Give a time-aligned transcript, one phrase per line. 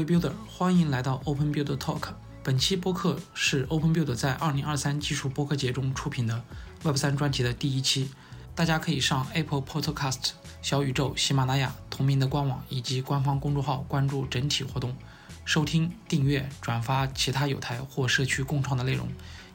[0.00, 2.14] 各位 Builder，欢迎来到 Open Builder Talk。
[2.42, 6.42] 本期播客是 Open Builder 在2023技术播客节中出品的
[6.82, 8.08] Web 3专题的第一期。
[8.54, 10.30] 大家可以上 Apple Podcast、
[10.62, 14.96] 小宇宙、喜马拉雅同名的官网以及官方公众号关注整体活动，
[15.44, 19.06] 收听、订阅、转发其他有台或社区共创的内容。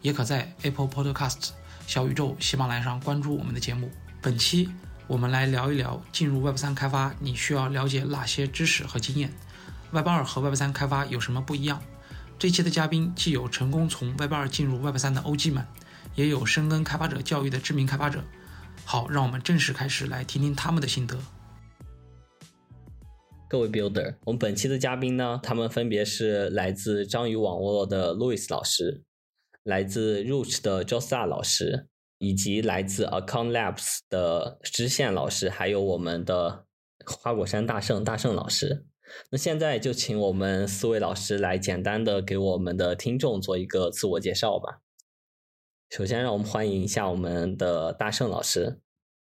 [0.03, 1.49] 也可在 Apple Podcast、
[1.87, 3.89] 小宇宙、喜马拉雅上关注我们的节目。
[4.21, 4.69] 本期
[5.07, 9.33] 我们来聊一聊进入 Web 3开发你需要了解哪些知识和经验。
[9.95, 11.81] Web 2和 Web 3开发有什么不一样？
[12.37, 15.65] 这期的嘉宾既有成功从 Web 2进入 Web 3的 OG 们，
[16.15, 18.21] 也有深耕开发者教育的知名开发者。
[18.83, 21.17] 好，让我们正式开始来听听他们的心得。
[23.47, 29.01] 各位 Builder，我们本期的嘉宾呢，他们分别是来自章鱼网络的 Louis 老师，
[29.63, 31.87] 来自 Root 的 Josa 老师，
[32.17, 36.65] 以及来自 Account Labs 的知县老师，还有我们的
[37.05, 38.85] 花果山大圣大圣老师。
[39.31, 44.81] 那现在就请我们四位老师来简单的给我们的听众做一个自我介绍吧。
[45.89, 48.79] 首先，让我们欢迎一下我们的大圣老师。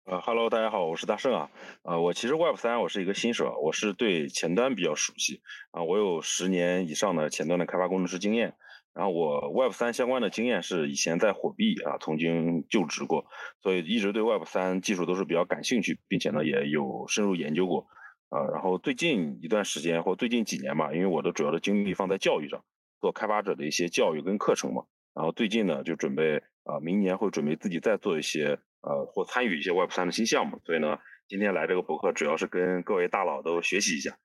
[0.04, 1.50] 呃哈喽，大家好，我是大圣啊。
[1.82, 5.82] 呃，我其实 Web 三我是一个新手，我是对前端比较熟悉啊。
[5.84, 8.54] 我有十年以上的前端的开发工程师经验。
[8.94, 13.26] 然后我 Web 三相关的经验是以前在火币啊曾经就职过，
[13.62, 17.86] 所以一直对 Web 三技术都是比较感兴趣，并且呢也有深入研究过。
[18.30, 22.62] 啊，然后最近一段时间或最近几年吧，因为我的主要的精力放在教育上，
[23.00, 24.84] 做开发者的一些教育跟课程嘛。
[25.14, 30.60] 然后最近呢，就准备啊，明年会准备自己再做一些呃，或参与一些 Web 三的新项目。
[30.64, 34.18] 所以呢，今天来这个博客主要是跟各位大佬都学习一下。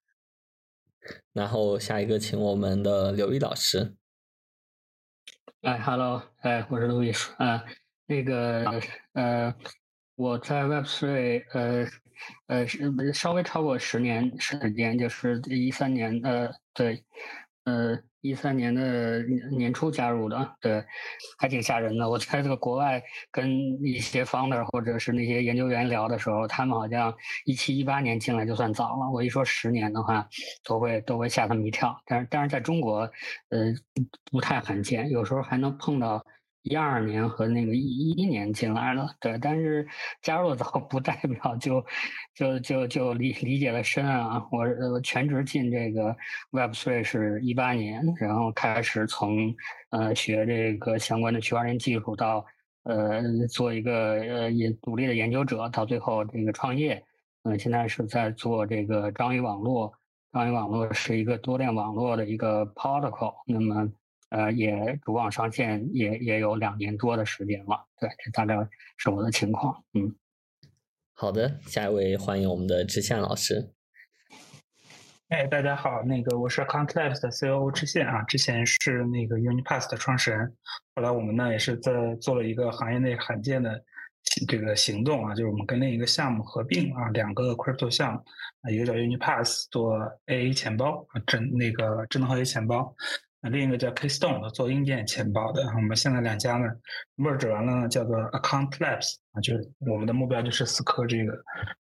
[1.34, 3.96] 然后下一个，请我们的刘毅老师。
[5.62, 7.64] 哎，Hello，哎，我是刘毅啊，
[8.06, 8.82] 那个
[9.14, 9.56] 呃，
[10.16, 11.88] 我在 Web Three 呃
[12.48, 17.04] 呃是稍微超过十年时间，就是一三年呃对。
[17.66, 20.84] 呃，一三年的年初加入的，对，
[21.38, 22.10] 还挺吓人的。
[22.10, 23.02] 我在这个国外
[23.32, 23.50] 跟
[23.82, 29.10] 一些 founder 或者是那些研究员聊的时候，他们好像一七一八年进来就算早了。
[29.10, 30.28] 我一说十年的话，
[30.66, 31.98] 都会都会吓他们一跳。
[32.06, 33.10] 但是但是在中国，
[33.48, 33.74] 呃，
[34.30, 36.22] 不太罕见，有时候还能碰到。
[36.64, 39.86] 一二年和那个一一年进来了，对，但是
[40.22, 41.86] 加入早不代表就
[42.34, 44.48] 就就就理理解的深啊。
[44.50, 46.16] 我呃全职进这个
[46.52, 49.54] Web Three 是一八年，然后开始从
[49.90, 52.46] 呃学这个相关的区块链技术，到
[52.84, 57.04] 呃做一个呃也独立的研究者，到最后这个创业。
[57.44, 59.94] 嗯，现在是在做这个章鱼网络，
[60.32, 63.36] 章鱼网络是一个多链网络的一个 protocol。
[63.46, 63.92] 那么。
[64.34, 68.68] 呃，也主网上线也也有两年多的时间了，对，这大概
[68.98, 69.84] 是我的情况。
[69.94, 70.16] 嗯，
[71.14, 73.70] 好的，下一位欢迎我们的知县老师。
[75.30, 80.56] 哎，大家好，那个我是 Labs 的 COO 知县啊，之前是那个 Unipass 的创始人，
[80.96, 83.84] 后来我们呢也是在做了一个行业内罕见的
[84.48, 88.20] 这个行动啊，就是我们跟另一个项目合并啊，两个 Crypto 项目
[88.64, 89.96] 啊，一个叫 Unipass 做
[90.26, 92.96] AA 钱包啊，智那个智能合约钱包。
[93.50, 96.66] 另一个叫 Keystone 做硬件钱包的，我们现在两家呢
[97.18, 101.34] merge 完了呢，叫做 Account Labs 啊，就是我们的目标就是死磕这个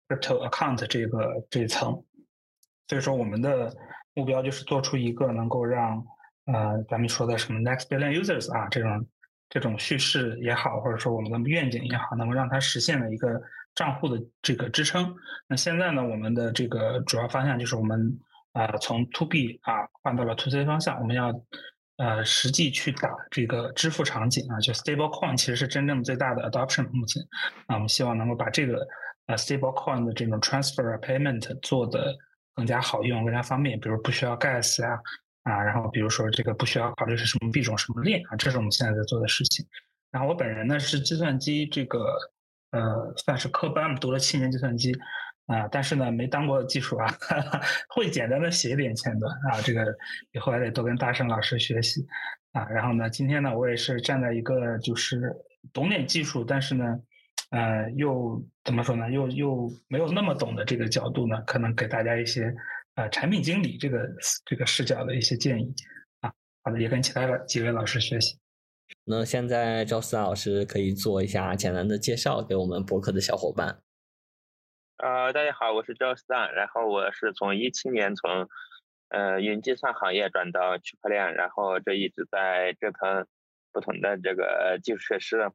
[0.08, 1.92] crypto account 这个这一层。
[2.88, 3.72] 所以说我们的
[4.14, 6.04] 目标就是做出一个能够让
[6.46, 9.06] 呃咱们说的什么 next billion users 啊这种
[9.48, 13.40] 这种叙事也好，或者说我们的愿景也好，能够让它实现的一个
[13.76, 15.14] 账户的这个支撑。
[15.46, 18.18] 那现在呢，我们的这个主要方向就是我们。
[18.52, 21.32] 啊，从 to B 啊换到了 to C 方向，我们要
[21.96, 27.22] 呃实际去打这个支付场景啊，就 stable coin 其实是真正最大的 adoption 目前
[27.66, 28.86] 啊，我们希望能够把这个
[29.26, 32.14] 呃 stable coin 的这种 transfer payment 做的
[32.54, 35.00] 更加好用、更加方便，比如不需要 gas 啊
[35.44, 39.66] 啊，然后比如说这个不需要考虑是什么币种、什么链啊，这是我们现在在做的事情。
[40.10, 42.04] 然后我本人呢是计算机这个
[42.72, 44.94] 呃算是科班，读了七年计算机。
[45.52, 47.06] 啊，但是呢，没当过技术啊，
[47.94, 49.84] 会简单的写一点前端啊，这个
[50.32, 52.06] 以后还得多跟大圣老师学习
[52.52, 52.64] 啊。
[52.70, 55.30] 然后呢，今天呢，我也是站在一个就是
[55.70, 56.98] 懂点技术，但是呢，
[57.50, 62.54] 呃，又怎么说呢，又又没有那么懂的这个角度呢，可能给大家一些
[62.94, 64.08] 呃产品经理这个
[64.46, 65.74] 这个视角的一些建议
[66.20, 66.32] 啊。
[66.62, 68.38] 好的，也跟其他的几位老师学习。
[69.04, 73.80] 那现在赵思老师可以做一下简单的介绍给我们博客的小伙伴。
[75.02, 78.48] 呃，大家好，我是 Joe Stan，，然后我是从一七年从
[79.08, 83.26] 呃云计算行业转到区块链，然后这一直在折腾
[83.72, 85.50] 不同的这个基础设施，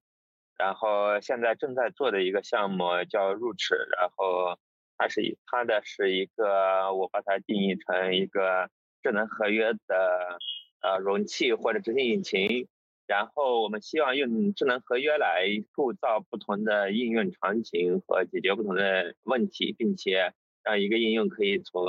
[0.57, 3.55] 然后现在正在做的一个项目叫 r o o
[3.97, 4.59] 然后
[4.97, 8.69] 它是它的是一个我把它定义成一个
[9.01, 10.39] 智能合约的
[10.81, 12.67] 呃容器或者执行引擎，
[13.07, 21.86] 然后我们希望用智能合约来构造不同的应用场景和解决不同的问题，并且让一个应用可以从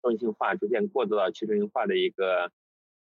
[0.00, 2.50] 中心化逐渐过渡到去中心化的一个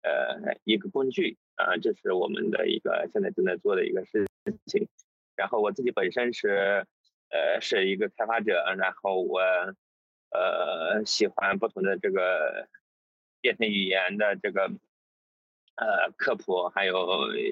[0.03, 4.27] 呃一个工具啊，这是我们的一个现在正在做的一个事
[4.65, 4.89] 情。
[5.37, 6.87] 然后我自己本身是
[7.29, 9.41] 呃是一个开发者，然后我
[10.31, 12.69] 呃喜欢不同的这个
[13.43, 14.71] 编程语言的这个
[15.81, 16.95] 呃科普，还有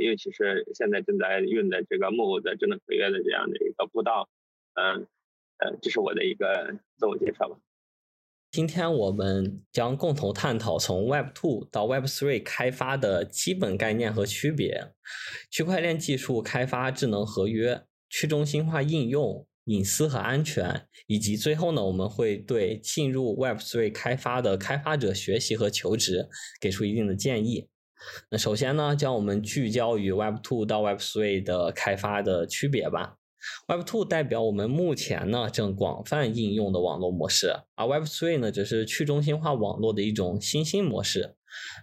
[0.05, 4.29] 尤其是现在正在用的这个木偶的智能合约的这样的一个步道，
[4.75, 5.07] 嗯
[5.59, 7.57] 呃，这是我的一个自我介绍吧。
[8.51, 14.93] 今天我们将共同探讨从 Web 2到 Web 3开发的基本概念和区别，
[15.51, 26.29] 区块链技术开发智能合约、去中心化应用、隐私和安全，以及最后呢，我们会对进入 Web 3开发的开发者学习和求职
[26.61, 27.69] 给出一定的建议。
[28.31, 33.17] 那首先呢，将我们聚焦于 Web 2到 Web 3的开发的区别吧。
[33.69, 41.37] Web 2代表我们目前呢正广泛应用的网络模式，而 Web 3呢则是去中心化网络的一种新兴模式。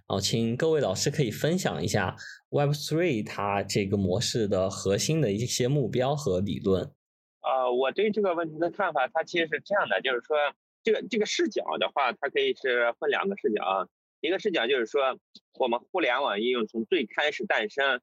[0.08, 2.16] 然后，请各位老师可以分享一下
[2.50, 6.92] Web 3它这个模式的核心的一些目标和理论。
[7.40, 10.38] 啊，我对这个问题的看法，它其实是这样的，就是说，
[10.84, 13.88] 这个这个视角的话，它可以是分两个视角啊。
[14.26, 15.20] 一个视角就是说，
[15.60, 18.02] 我们互联网应用从最开始诞生。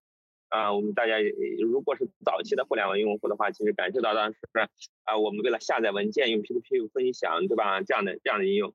[0.48, 1.16] 啊，我们大家
[1.62, 4.38] 如果是早期的互联网用户的话，其实感受到当时
[5.04, 7.80] 啊，我们为了下载文件用 P2P 分享，对吧？
[7.80, 8.74] 这样的这样的应用，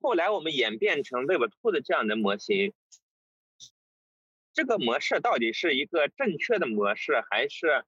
[0.00, 2.72] 后来我们演变成 Web2 的这样的模型。
[4.54, 7.84] 这个模式到底是一个正确的模式，还是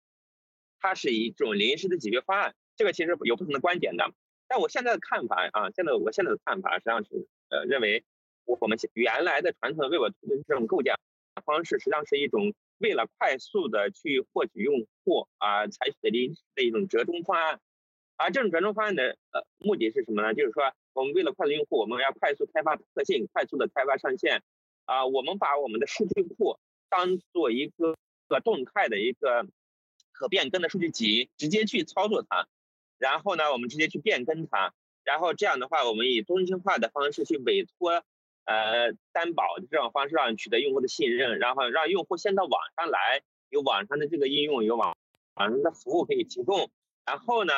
[0.79, 2.55] 它是一种临时的解决方案？
[2.77, 4.13] 这个其实有不同的观点的。
[4.47, 8.05] 但我现在的看法啊，现在我现在的看法实际上是呃，认为
[8.45, 10.95] 我们原来的传统的 Web2 的这种构建
[11.45, 12.55] 方式，实际上是一种。
[12.79, 17.61] 为了快速的去获取用户啊，采取的临时的一种折中方案，
[18.17, 20.35] 而这种折中方案的呃目的是什么呢？
[20.35, 24.43] 就是说，我们为了快速用户，我们要快速开发特性，快速的开发上线
[24.87, 27.95] 啊，我们把我们的数据库当做一个
[28.27, 29.47] 个动态的一个
[30.11, 32.49] 可变更的数据集，直接去操作它，
[32.99, 34.75] 然后呢，我们直接去变更它，
[35.05, 38.03] 然后这样的话，我们以中心化的方式去委托。
[38.45, 44.97] 呃，担保的这种方式让取得用户的信任，然后让用户先到网上来，有网上的这个应用，有网
[45.35, 46.71] 网上的服务可以提供。
[47.07, 47.53] 然后呢，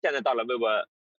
[0.00, 0.62] 现在到了 Web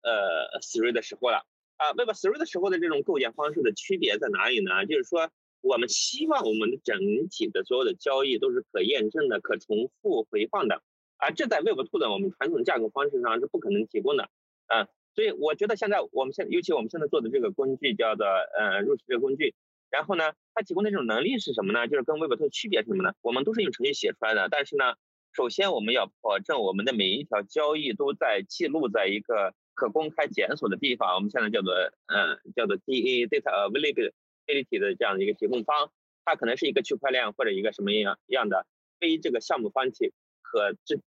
[0.02, 1.44] 呃 Three 的时候了
[1.76, 4.86] 啊，Web Three 的时候的这种构建方式的区别在哪里呢？
[4.86, 6.98] 就是说，我们希望我们的整
[7.28, 10.82] 体的所有的交易都是可验证的、可重复回放的，
[11.18, 14.30] 而这在 Web Two 的我们传统架构方式上是不可能提供的
[14.66, 14.88] 啊。
[15.14, 19.54] 所以我觉得现在我们现尤其我们现在做的这个工具叫做呃入 o 这个工具，
[19.90, 21.88] 然后呢，它提供的这种能力是什么呢？
[21.88, 23.12] 就是跟 Web 2区别是什么呢？
[23.22, 24.94] 我们都是用程序写出来的，但是呢，
[25.32, 31.74] 首先我们要保证我们的每一条交易都在记录在一个可公开检索的地方，我们现在叫做
[32.06, 35.90] 嗯叫做 DA Data Availability 的这样的一个提供方，
[36.24, 38.66] 它可能是一个区块链或者一个什么样样的
[39.00, 40.12] 非这个项目方体
[40.42, 41.00] 可直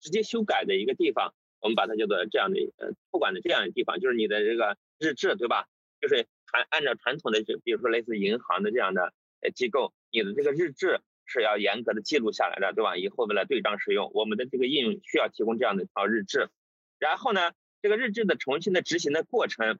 [0.00, 1.34] 直接修改的一个地方。
[1.64, 5.66] 我们把它叫做这样的呃托管的这样的地方，就是你的这个日志，对吧？
[5.98, 12.98] 就是传按照传统的，比如说类似银行的这样的呃机构，你的这个日志是要严格的记录下来的，对吧？
[12.98, 16.50] 以后为了对账使用，我们的这个应用需要提供这样的一套日志。
[16.98, 19.78] 然后呢，这个日志的重新的执行的过程，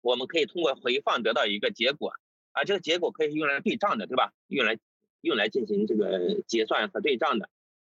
[0.00, 2.12] 我们可以通过回放得到一个结果，
[2.50, 4.32] 啊，这个结果可以用来对账的，对吧？
[4.48, 4.76] 用来
[5.20, 7.48] 用来进行这个结算和对账的，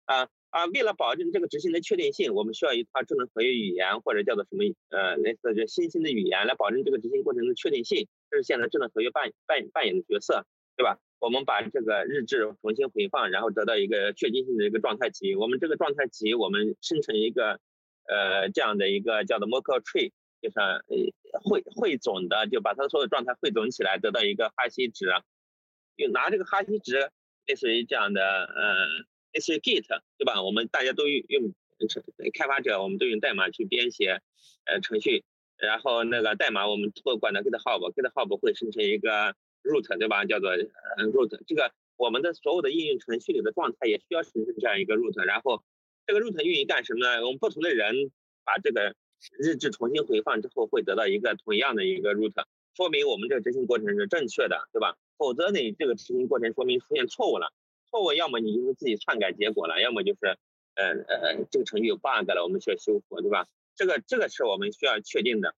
[0.05, 0.27] 啊。
[0.55, 8.07] 啊，为了保证这个执行的确定性，我们需要一套智能合约语言或者叫做什么呃类似这新兴的语言来保证这个执行过程的确定性。
[8.31, 10.45] 这是现在智能合约扮扮扮演的角色，
[10.77, 10.97] 对吧？
[11.19, 15.35] 我们把这个日志重新回放，然后得到一个确定性的一个状态集。
[15.35, 17.59] 我们这个状态集，我们生成一个
[18.07, 25.07] 呃这样的一个叫做 Merkle Tree，就是呃汇汇总的，就把它所有状态汇总起来，得到一个哈希值。
[25.97, 27.11] 就拿这个哈希值，
[27.45, 28.87] 类似于这样的呃。
[29.39, 29.85] 是 Git
[30.17, 30.41] 对吧？
[30.41, 31.53] 我们大家都用用
[32.33, 34.21] 开发者，我们都用代码去编写
[34.65, 35.23] 呃程序，
[35.57, 40.25] 然后那个代码我们托管的 GitHub，GitHub 会生成一个 root 对吧？
[40.25, 41.39] 叫做 root。
[41.45, 45.21] 这个我们的所有的应用程序里的状态也需要生成这样一个 root。
[45.25, 45.63] 然后
[46.07, 47.25] 这个 root 运营干什么呢？
[47.25, 48.11] 我们不同的人
[48.43, 48.95] 把这个
[49.39, 52.33] 日志重新回放之后，会得到一个同样的一个 root，
[52.75, 54.95] 说明我们这个执行过程是正确的，对吧？
[55.17, 57.51] 否则你这个执行过程说明出现错误了。
[57.95, 60.37] 错误，要么你就是自己篡改结果了，要么就是，
[60.75, 63.47] 呃呃，这个程序有 bug 了，我们需要修复，对吧？
[63.73, 65.55] 这个这个是我们需要确定的。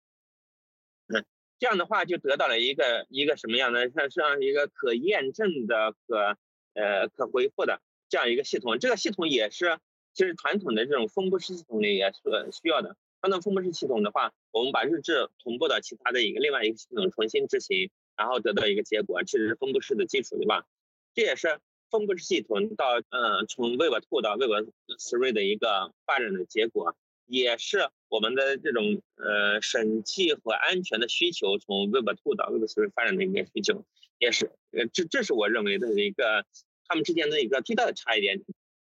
[1.07, 1.23] 嗯，
[1.59, 6.37] 这样的话就得到了一个一个什么样的像像一个可验证的可
[6.73, 8.79] 呃可回复的这样一个系统。
[8.79, 9.79] 这个系统也是
[10.13, 12.97] 其实传统的这种分布式系统里也是需要的。
[13.21, 20.67] 传统分布式系统的话，我们把日志同步到其他的一个另外一个系统重新执行，然后得到一个结果，其实是分布式的基础，对吧？
[21.13, 21.59] 这也是
[21.97, 33.85] 分布式系统到嗯从 Web Two 到 Web Three 的一个发展的结果，也是我们的这种呃审计和安全的需求从 Web Two 到 Web Three 发展的一个需求，
[34.19, 36.45] 也是呃这这是我认为的一个
[36.87, 38.41] 他们之间的一个最大的差异点。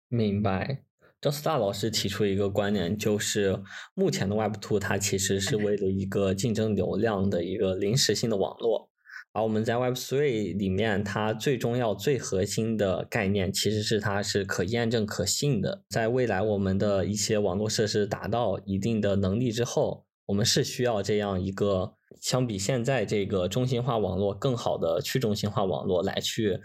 [0.10, 0.84] 明白。
[1.22, 3.58] 张思大老师提出一个观点，就是
[3.94, 8.90] 目前的 Web Two 它其实是为了一个竞争流量的一个临时性的网络，
[9.34, 15.84] 而我们在 Web Three 里面，它最重要、最核心的概念其实是它是可验证、可信的。
[15.90, 26.60] 在未来，我们的一些网络设施达到一定的能力之后，我们是需要这样一个相比现在这个中心化网络更好的去中心化网络来去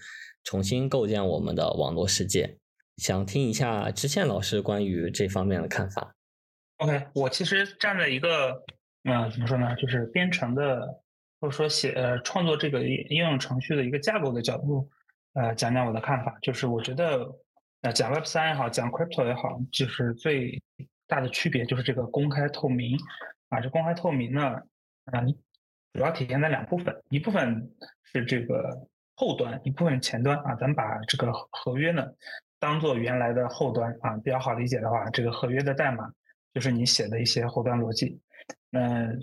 [0.45, 2.59] 重新构建我们的网络世界。
[2.99, 6.15] 想听一下知县老师关于这方面的看法。
[6.77, 8.63] OK，我其实站在一个，
[9.05, 11.01] 嗯，怎么说呢，就是编程的，
[11.41, 14.89] 或者说写呃创作这个应用程序的一个架构的角度，
[15.35, 16.37] 呃，讲讲我的看法。
[16.43, 17.27] 就是我觉得，
[17.83, 20.63] 呃，讲 Web 三也好，讲 Crypto 也好，就是最
[21.07, 22.97] 大的区别就是这个公开透明
[23.49, 23.61] 啊。
[23.61, 24.61] 这公开透明呢，
[25.13, 25.35] 嗯，
[25.93, 27.71] 主要体现在两部分，一部分
[28.03, 30.55] 是这个后端，一部分前端啊。
[30.55, 32.07] 咱们把这个合约呢。
[32.61, 36.11] 当做原来的后端啊，比较好理解的话，这个合约的代码
[36.53, 38.21] 就是你写的一些后端逻辑。
[38.73, 39.17] 嗯，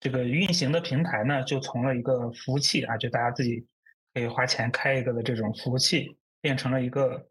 [0.00, 3.64] 这个运行的平台呢，就从了一个服务器啊，就大家自己
[4.12, 7.28] 可以花钱开一个的这种服务器，变成了一个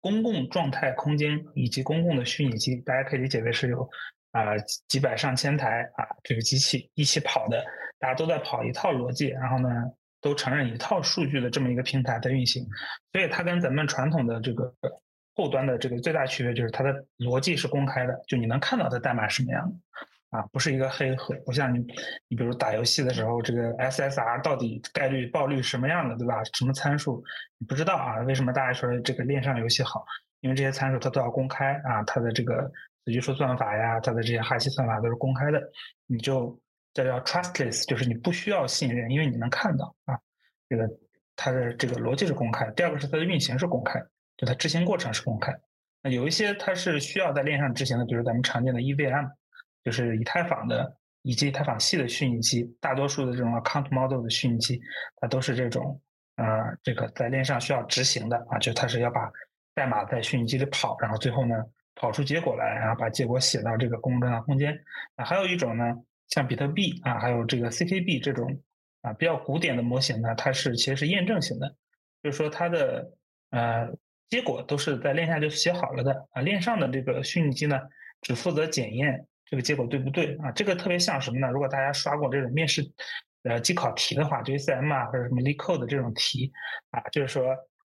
[0.00, 2.76] 公共状态空间以及公共的虚拟机。
[2.82, 3.88] 大家可以理解为是有
[4.32, 7.64] 啊几百上千台啊这个机器一起跑的，
[7.98, 9.68] 大家都在跑一套逻辑，然后呢。
[10.22, 12.64] 都承认一套数据的这么一个平台在运行，
[13.10, 14.72] 所以它跟咱们传统的这个
[15.34, 19.76] 后端的这个最大区别就是它的逻辑是公开的，就你能看到它代码什么样的，
[20.32, 21.78] 啊，不是一个黑盒，不像你，
[22.26, 26.42] 你比如打游戏的时候，这个 SSR 到底概率爆率什么样的，对吧？
[26.54, 27.22] 什么参数
[27.58, 28.18] 你不知道啊？
[28.22, 30.04] 为什么大家说这个链上游戏好？
[30.40, 32.68] 因为这些参数它都要公开啊，它的这个
[33.04, 35.62] 子集数算法呀，它的这些哈希算法都是公开的，
[36.08, 36.58] 你就。
[36.94, 40.14] 这叫 trustless，就是你不需要信任，因为你能看到啊，
[40.68, 40.86] 这个
[41.36, 42.70] 它的这个逻辑是公开。
[42.72, 43.98] 第二个是它的运行是公开，
[44.36, 45.54] 就它执行过程是公开。
[46.02, 49.26] 那有一些它是需要在链上执行的，比如咱们常见的 EVM，
[49.84, 54.80] 就是以太坊的以及以太坊系的虚拟机，大多数的这种 account model 的虚拟机，
[55.16, 56.00] 它都是这种
[56.36, 56.44] 呃，
[56.82, 59.30] 这个在链上需要执行的啊，就它是要把
[59.74, 61.54] 代码在虚拟机里跑，然后最后呢
[61.94, 64.78] 跑出结果来，然后把结果写到这个公共端空间。
[65.16, 65.84] 那还有一种呢。
[66.28, 68.58] 像比特币啊，还有这个 CKB 这种
[69.02, 71.76] 啊比较古典的模型呢，它是其实是验证型的，
[72.22, 73.12] 就是说它的
[73.50, 73.90] 呃
[74.30, 77.78] 结果都是在链下就写好了的啊，链上的这个虚拟机呢
[78.22, 81.50] 只负责检验这个结果对不对啊，这个特别像什么呢？
[81.50, 82.82] 如果大家刷过这种面试
[83.42, 86.50] 呃机考题的话，就 ACM 啊或者什么 LeetCode 这种题
[86.90, 87.54] 啊，就是说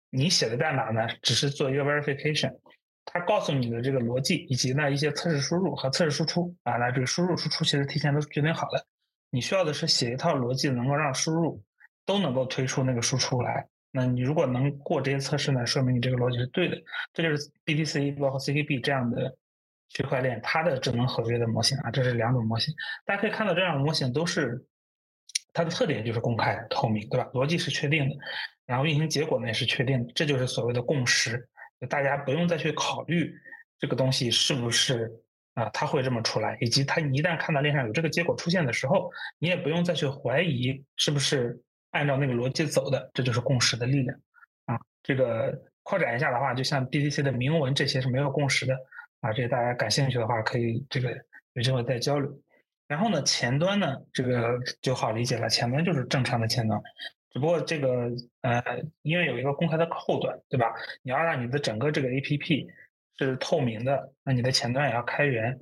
[0.09, 2.53] 你写的代码呢只是做一个 verification。
[3.05, 8.85] 它告诉你的这个逻辑，以及呢一些测试输入和测试输出啊，那这个输入输出其实提前都决定好了，
[9.29, 11.63] 你需要的是写一套逻辑，能够让输入
[12.05, 13.65] 都能够推出那个输出来。
[13.91, 16.75] 那你如果能过这些测试呢，说明你这个逻辑是对的。
[17.13, 19.37] 这就是 BTC 包括 CKB 这样的
[19.95, 22.75] 区块链它的智能合约的模型啊，这是两种模型。
[23.05, 24.61] 大家可以看到，这两种模型都是
[25.53, 27.29] 它的特点就是公开透明，对吧？
[27.33, 28.15] 逻辑是确定的，
[28.65, 31.47] 然后运行结果呢也是确定的，这就是所谓的共识。
[31.87, 33.33] 大家不用再去考虑
[33.79, 35.09] 这个东西是不是
[35.53, 39.09] 啊，它会这么出来，以及它一旦看到链上有这个结果出现的时候，
[39.39, 41.57] 你也不用再去怀疑是不是
[41.91, 44.19] 按照那个逻辑走的，这就是共识的力量
[44.65, 44.77] 啊。
[45.03, 48.75] 这个扩展一下的话，就像 BTC 的铭文这些是没有共识的
[49.25, 49.33] 啊。
[49.33, 51.09] 这个大家感兴趣的话，可以这个
[51.53, 52.31] 有机会再交流。
[52.87, 56.79] 然后呢，前端呢，这个就好理解了，前端就是正常的前端。
[57.33, 58.63] 只不过这个呃，
[59.01, 60.71] 因为有一个公开的后端，对吧？
[61.01, 62.67] 你要让你的整个这个 A P P
[63.17, 65.59] 是透明的，那你的前端也要开源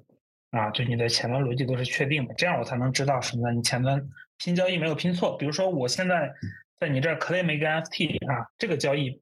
[0.51, 3.55] 啊，就你的前端逻辑都是确定的，这样我才能知道什么呢？
[3.55, 3.99] 你前端
[4.37, 5.35] 拼交易没有拼错。
[5.37, 6.31] 比如说我现在
[6.77, 9.19] 在你这儿 claim 一个 F T 啊，这个交易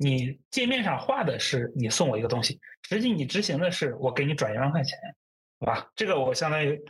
[0.00, 4.98] 你界面上画的是你送我一个东西，实际你执行的是我给你转一万块钱，
[5.60, 5.90] 好吧？
[5.94, 6.82] 这个我相当于。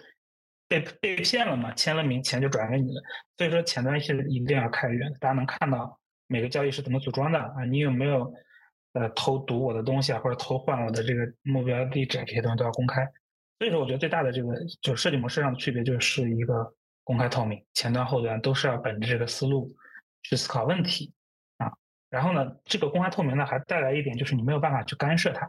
[0.71, 1.73] 被被骗了嘛？
[1.73, 3.02] 签了名，钱就转给你了。
[3.37, 5.99] 所以说前端是一定要开源，大家能看到
[6.29, 7.64] 每个交易是怎么组装的啊？
[7.69, 8.33] 你有没有
[8.93, 13.05] 呃偷读我的东西啊，或者偷换我的这个目标地址这些东西都要公开。
[13.59, 19.69] 所以说，我觉得最大的这个就设计模式上的区别就是一个公开透明，前端后端都是要本着这个思路
[20.23, 21.12] 去思考问题。
[22.11, 25.49] 然后呢，这个公开透明呢，还带来一点就是你没有办法去干涉它。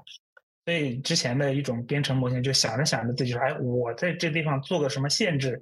[0.63, 5.60] 所以之前的一种编程模型，就想着想着自己说，哎，我在这地方做个什么限制，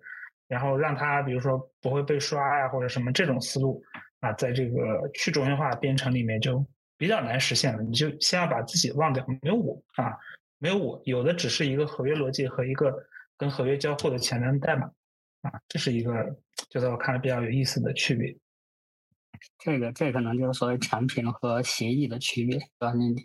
[0.49, 3.81] 然后让它比如说不会被刷呀，或者什么这种思路
[4.19, 6.65] 啊，在这个去中心化编程里面就
[6.97, 7.81] 比较难实现了。
[7.81, 10.17] 你就先要把自己忘掉，没有我啊，
[10.57, 12.93] 没有我，有的只是一个合约逻辑和一个
[13.37, 14.85] 跟合约交互的前端代码
[15.43, 16.35] 啊，这是一个
[16.69, 18.35] 就在我看来比较有意思的区别。
[19.57, 22.93] 这个这可能就是所谓产品和协议的区别，对吧？
[22.93, 23.15] 你。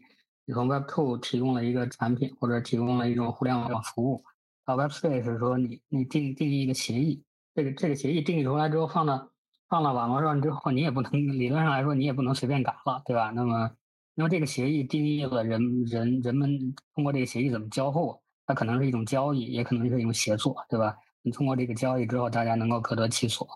[0.47, 4.23] 你从 Web Two 提供了一个产品，或者提供了一种互联网的服务，
[4.66, 9.30] 到 Web Three 是说你你定定义一个协议，这个这个协议定义出来之后放到
[9.71, 13.30] 放到网络上之后，你也不能理论上来说你也不能随便改了，对吧？
[13.30, 13.71] 那么
[14.14, 20.94] 那么这个协议定义了人人人们通过这个协议怎么交互，它可能是一种交易，也可能是一种协作，对吧？
[21.23, 23.49] 你通过这个交易之后，大家能够各得其所，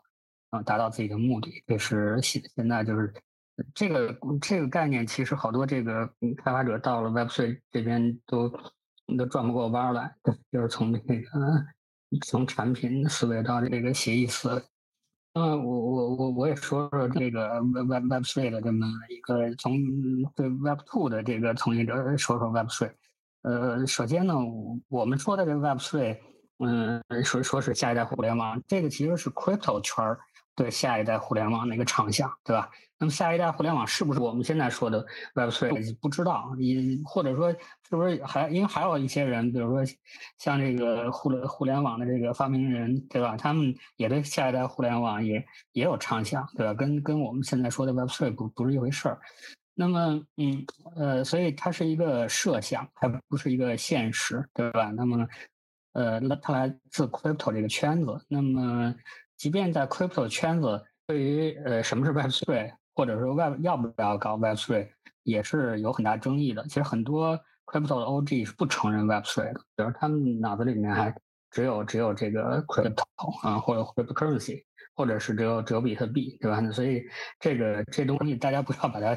[0.50, 3.12] 啊，达到自己的目的，这是现现在就是。
[3.74, 8.48] 这个这个概念其实好多这个开发者到了 Web3 这边都
[9.18, 10.14] 都转不过弯来，
[10.52, 11.66] 就是从这个
[12.24, 14.62] 从产品思维到这个协议思维。
[15.34, 19.72] 那么我我我我也说说这个 Web Web3 的这么一个从
[20.36, 22.92] 对 Web2 的这个从业者说说 Web3。
[23.42, 24.34] 呃，首先呢，
[24.86, 26.16] 我们说的这个 Web3，
[26.58, 30.20] 嗯，说说是下一代互联网，这个其实是 Crypto 圈儿。
[30.58, 32.68] 对下一代互联网的一个畅想，对吧？
[32.98, 35.96] 那么下一代互联网是不是我们现在说的 Web Three？
[36.00, 37.58] 不知道，你或者说是
[37.90, 39.84] 不是还因为还有一些人，比如说
[40.36, 43.36] 像这个互联互联网的这个发明人，对吧？
[43.36, 46.74] 他们也对下一代互联网也也有畅想，对吧？
[46.74, 49.20] 跟跟我们现在说的 Web Three 不不是一回事儿。
[49.74, 50.66] 那么，嗯
[50.96, 54.90] 呃，所以它是一个设想，还不是一个现实，对吧？
[54.90, 55.24] 那么，
[55.92, 58.92] 呃，那它来自 Crypto 这个圈子，那么。
[59.38, 64.88] 即便在 crypto 圈子，对于呃什么是 Web Three， 或者说 Web 要不要搞 Web Three，
[65.22, 66.64] 也是有很大争议的。
[66.64, 71.14] 其实很多 crypto 的 OG 是不承认 Web Three 的，比如他们脑子里面还
[71.52, 73.04] 只有只有这个 crypto
[73.42, 74.64] 啊，或者 cryptocurrency，
[74.96, 76.60] 或者是只有只有比特币，对吧？
[76.72, 77.04] 所以
[77.38, 79.16] 这个这东西大家不要把它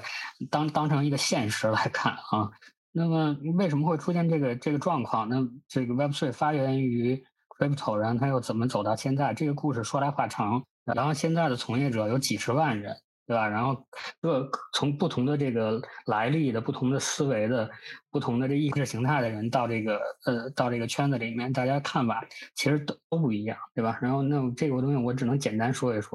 [0.51, 2.47] 当当成一个现实来看啊。
[2.91, 5.27] 那么为什么会出现这个这个状况？
[5.27, 7.25] 那这个 Web Three 发源于。
[7.62, 9.36] Crypto，然后他又怎么走到现在？
[9.36, 10.63] 这个故事说来话长。
[10.84, 12.97] 然后现在的从业者有几十万人，
[13.28, 13.47] 对吧？
[13.47, 13.86] 然后
[14.19, 17.69] 各从不同的这个来历的、不同的思维的、
[18.10, 24.00] 不同的这意识形态的人到这个呃到这个圈子里面，大家看法其实都都不一样，对吧？
[24.02, 26.12] 然后那这个东西我只能简单说一说。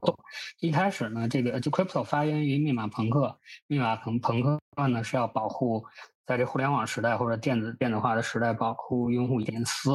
[0.58, 5.84] 一开始呢，这个就 Crypto 发源于密码朋克，密码朋朋克呢是要保护。
[6.26, 9.92] 在这互联网时代或者电子电子化的时代，保护用户隐私。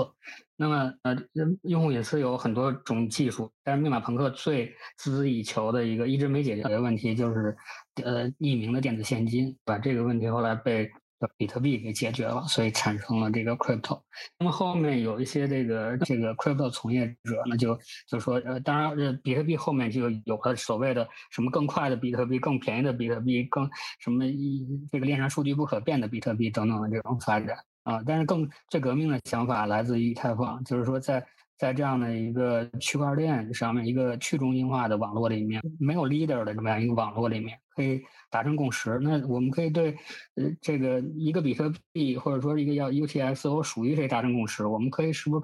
[0.62, 1.18] 那么，呃，
[1.64, 4.68] 用户隐私有很多种技术，但是密码朋克最
[5.00, 7.58] 孜孜以求的一个一直没解决的问题，就是
[8.04, 9.58] 呃匿名的电子现金。
[9.66, 10.88] 把这个问题后来被。
[11.38, 14.02] 比特币给解决了，所以产生了这个 crypto。
[14.40, 23.70] 那么后面有一些这个这个 crypto 从业者呢，就就说，呃，当然，呃，比特币后面就有了所谓的什么更快的比特币、更便宜的比特币、更
[24.00, 28.02] 什么一这个链上数据不可变的比特币等等的这种发展啊。
[28.06, 31.26] 但是更最革命的想法来自于以太坊，就是说在
[31.58, 38.02] 在这样的一个区块链上面，一个去中心化的网络里面，没有 leader 的这么样一个网络里面，可以。
[38.32, 39.92] 达成共识，那我们可以对，
[40.36, 44.66] 呃，这个一个比特币或者说一个要 UTXO 属于谁达成共识？
[44.66, 45.42] 我们可以是不是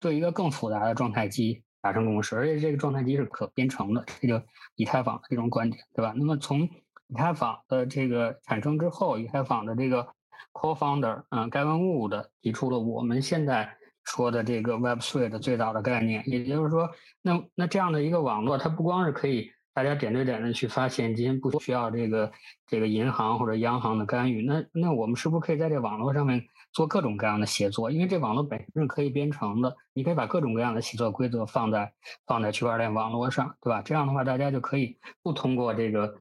[0.00, 2.34] 对一个更复杂的状态机达成共识？
[2.34, 4.42] 而且这个状态机是可编程的，这就
[4.74, 6.12] 以太坊的这种观点，对吧？
[6.16, 6.62] 那么从
[7.06, 10.04] 以太坊的这个产生之后，以太坊的这个
[10.52, 16.90] co-founder，嗯，盖文·物的提出了我们现在说的这个 Web3 的最早的概念，也就是说，
[17.22, 19.50] 那那这样的一个网络，它不光是可以。
[19.76, 22.30] 大家点对点的去发现金，不需要这个
[22.64, 24.40] 这个银行或者央行的干预。
[24.46, 26.40] 那那我们是不是可以在这网络上面
[26.72, 27.90] 做各种各样的协作？
[27.90, 31.92] 因为这网络本身是可以编程的，你可以把各种各样的协作规则放在
[32.24, 33.82] 放在区块链网络上，对吧？
[33.82, 36.14] 这样的话，大家就可以不通过这个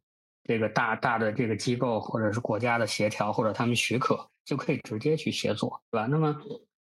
[0.44, 6.08] 这个大大的这个机构或者是国家的协调或者他们许可，就可以直接去协作，对吧？
[6.08, 6.36] 那么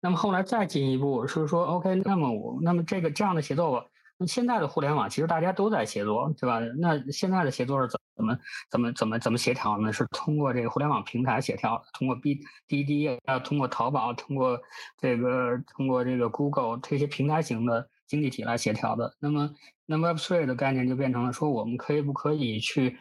[0.01, 3.85] 那么后来再进一步是说，OK，那么我那么这个这样的协作。
[4.17, 6.59] 那现在的互联网其实大家都在协作，对吧？
[6.77, 8.37] 那现在的协作是怎怎么
[8.69, 9.91] 怎么怎么怎么协调呢？
[9.91, 14.59] 是通过这个互联网平台协调，通过 B 滴滴，要通过淘宝，通过
[14.99, 19.15] 这个通过这个 Google 这些平台型的经济体来协调的。
[19.19, 19.49] 那么，
[19.87, 22.95] 那么 Web3 的概念就变成了说，我们可以不可以去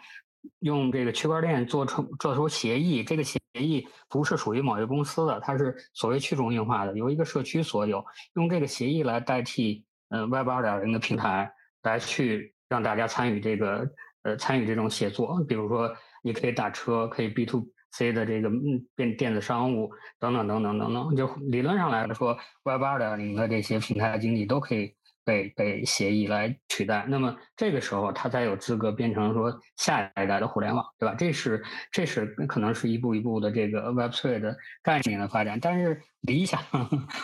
[0.60, 3.02] 用这个区块链做出做出协议？
[3.02, 9.84] 这个协议不是属于某一个公司的，它是所谓去中心化的，由一个社区所有，用这个协议来代替。
[10.14, 11.50] 嗯，Web 二点零的平台
[11.82, 13.90] 来去让大家参与这个
[14.24, 15.90] 呃参与这种写作，比如说
[16.22, 24.94] 你可以打车，可以 B to C 的这个嗯电电子商务等等等等等等，就理论上来说，Web 二点零的这些平台经济都可以。
[25.24, 31.14] 被被协议来取代，那么这个时候它才有资格变成说下一代的互联网，对吧？
[31.14, 36.60] 这是这是可能是一步一步的这个 Web3 的概念的发展，但是理想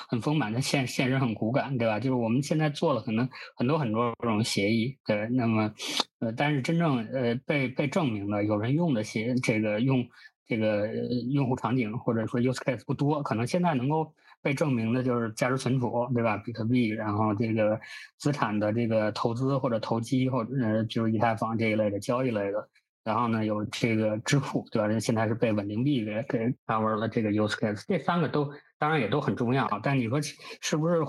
[0.08, 1.98] 很丰满，的现现实很骨感，对吧？
[1.98, 5.72] 就是我们现在做了可能很多很多这种协议，对，那么
[6.20, 10.06] 呃，但是真正呃被被证明的有人用的协这个用
[10.46, 10.88] 这个
[11.32, 14.14] 用户场景或者说 use case 不多，可能现在能够。
[14.42, 16.36] 被证明的就是价值存储，对吧？
[16.38, 17.78] 比特币，然后这个
[18.16, 22.68] 资产的这个投资或者投机，或者呃，就是以太坊这一类的交易类的。
[23.04, 24.86] 然后呢，有这个支付，对吧？
[24.86, 29.68] 人现在是被稳定币给给 cover 了这个 use case，这三个都当然也都很重要。
[29.82, 31.02] 但你说是不是？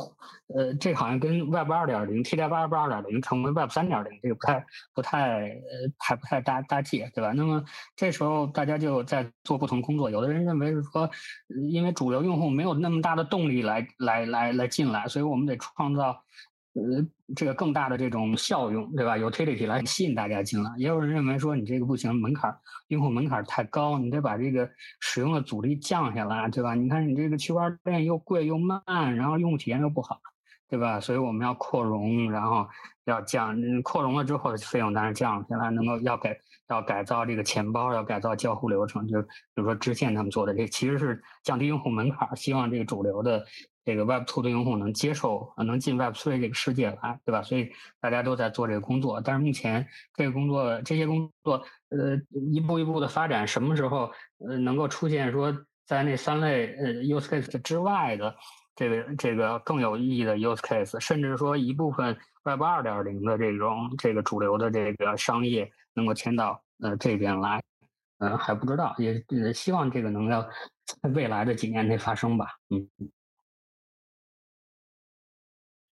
[0.56, 7.32] 呃，这好像跟 Web 二点零替代 Web 二点零成为 Web 三点零，这个不太不太呃还不太搭搭界，对吧？
[7.36, 7.64] 那么
[7.96, 10.10] 这时候大家就在做不同工作。
[10.10, 11.08] 有的人认为是说，
[11.70, 16.24] 因为主流用户没有那么大的动力来来来来进来，所以我们得创造。
[16.74, 17.04] 呃，
[17.36, 20.72] 这个更大的这种效用，对吧？utility 来吸引大家进来。
[20.78, 22.56] 也有人认为说，你这个不行，门槛
[22.90, 26.76] 用户门槛太高，你得把这个使用的阻力降下来，对吧？
[26.76, 28.82] 你看你这个区块链又贵又慢，
[29.16, 30.20] 然后用户体验又不好，
[30.70, 31.00] 对吧？
[31.00, 32.68] 所以我们要扩容，然后
[33.06, 36.38] 要降扩容了之后费用当然降下来，能够要改
[36.70, 43.44] 要改造这个钱包，要改造交互流程，就比如说支线他们做的这其实是降低用户门槛，希望这个主流的。
[43.90, 47.42] 这个 Web Two 的用户能接受，能进 Web Three 这个世界来，对吧？
[47.42, 49.20] 所以大家都在做这个工作。
[49.20, 51.56] 但是目前这个工作，这些工作，
[51.90, 52.16] 呃，
[52.52, 54.12] 一步一步的发展，什么时候
[54.48, 55.52] 呃能够出现说
[55.88, 58.36] 在那三类呃 use case 之外的
[58.76, 67.60] 这个这个更有意义的 use case，甚至说一部分 Web 二点零的这种这个主流的这个商业能够迁到呃这边来，
[68.20, 70.48] 嗯，还不知道，也希望这个能够
[70.86, 72.88] 在未来的几年内发生吧，嗯。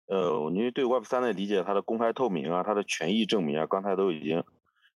[0.08, 4.44] 呃，因为对 Web 三的理解，它的公开透明啊，它的权益证明啊，刚才都已经，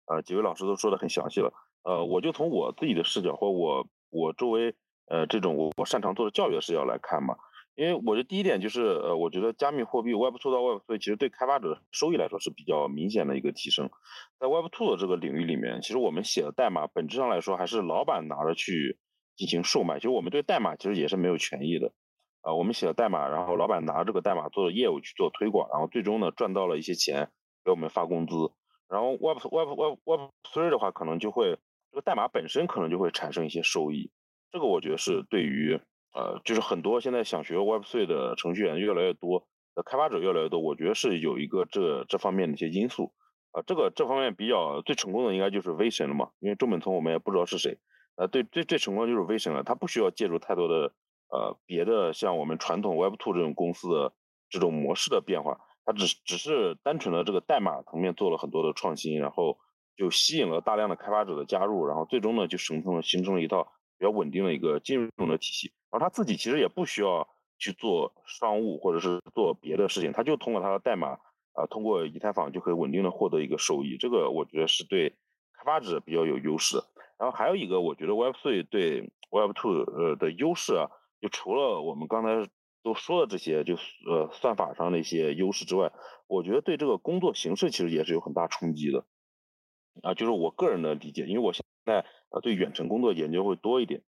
[0.06, 1.52] 呃，几位老师都说的很详细了。
[1.82, 4.74] 呃，我就从我自己的视角或我我周围
[5.06, 7.36] 呃这种我我擅长做的教育的视角来看嘛。
[7.76, 13.88] 因为我的第一点就是，呃，我觉得加密货币 Web two 到 Web 3其实对开发者收益来说是比较明显的一个提升。
[14.38, 18.98] 在 Web two 的这个领域里面，其实我们写的代码本质上来说还是老板拿着去
[19.34, 21.90] 进行售卖，其实我们对代码其实也是没有权益的。
[22.42, 27.30] 啊，我们写了代码，然后老板拿这个代码做的业务去做推广，然后最终呢赚到了一些钱，
[27.64, 28.34] 给我们发工资。
[28.88, 31.58] 然后 Web Web Web Web Three 的话，可能就会
[31.90, 34.10] 这个代码本身可能就会产生一些收益。
[34.50, 35.80] 这个我觉得是对于
[36.12, 43.12] 呃，就是很多现在想学 Web Three 的程序员越来越多，的开发者越来越多，我觉得是有一个这这方面的一些因素。
[43.52, 47.78] 啊，这个这方面比较最成功的应该就是 V 神了嘛，因为中本聪我们也不知道是谁。
[48.16, 50.94] 呃，对最最成功就是 V 神了，他不需要借助太多的。
[51.30, 54.12] 呃，别的像我们传统 Web Two 这种公司的
[54.48, 59.56] 这种模式的变化，它只只是单纯的这个代码层面做了很多的创新，然后
[59.96, 63.62] 就吸引了大量的开发者的加入，然后最终呢就形成了形成了一套
[63.96, 65.72] 比较稳定的一个金融的体系。
[65.90, 71.16] 然后他自己其实也不需要去做商务或者是做别的事情，他就通过他的代码
[71.52, 73.96] 啊，通过以太坊就可以稳定的获得一个收益。
[73.96, 75.10] 这个我觉得是对
[75.56, 76.82] 开发者比较有优势。
[77.18, 80.90] 然后还有一个，我觉得 Web Three 对 Web Two 呃的优势啊。
[81.20, 82.50] 就除了我们刚才
[82.82, 83.74] 都说的这些，就
[84.06, 85.92] 呃算法上的一些优势之外，
[86.26, 89.04] 我觉得对这个工作形式其实也是有很大冲击的，
[90.02, 94.02] 啊，就是我个人的理解，因为我现在呃对远程工作研究会多一点，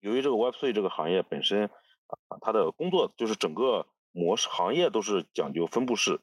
[0.00, 6.20] 由于这个 Web3 这个行业本身啊，它的工作就是整个模式行业都是讲究分布式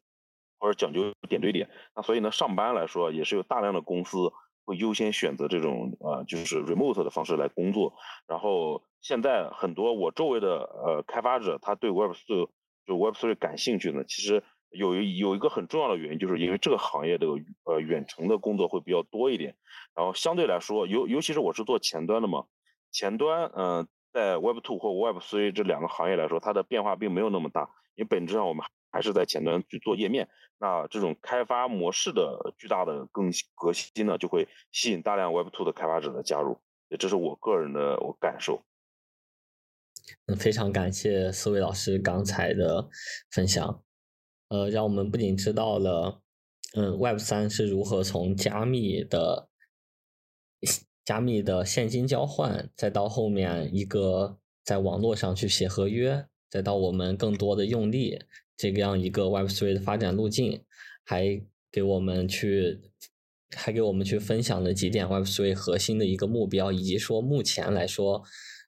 [0.60, 4.34] 或者讲究点对点，那所以呢上班来说也是有大量的公司。
[4.68, 7.94] 会优先选择这种呃，就是 remote 的方式来工作。
[8.26, 12.50] 然后现在很多我周围的呃开发者，他对 Web 四
[12.88, 14.04] 就 Web 3感兴趣呢。
[14.04, 14.42] 其实
[14.72, 17.28] 有一有一个很重要的原因，就是因为这个行业的
[17.66, 19.56] 呃远程的工作会比较多一点。
[19.94, 22.46] 然后相对来说，尤尤其是我是做前端的嘛，
[22.92, 28.66] 前端嗯，在 Web two 或 Web 3这两个行业来说，它的变化并没有那么大，因为本质上我们。
[28.92, 36.58] 还是在前端去做页面，那这种开发模式的巨大的更革新呢，就会吸引大量 Web Two 的开发者的加入，
[36.98, 38.64] 这是我个人的我感受。
[40.28, 42.88] 嗯，非常感谢四位老师刚才的
[43.32, 43.84] 分享，
[44.50, 46.22] 呃，让我们不仅知道了，
[46.76, 49.50] 嗯，Web 三是如何从加密的
[51.04, 58.20] 加密的现金交换，再到后面一个在网络上去写合约，再到我们更多的用力。
[58.58, 60.64] 这样一个 Web three 的发展路径，
[61.04, 61.42] 还
[61.72, 62.80] 给我们去，
[63.56, 68.24] 还给我们去分享了几点 Web three 核心的一个目标，以及说目前来说，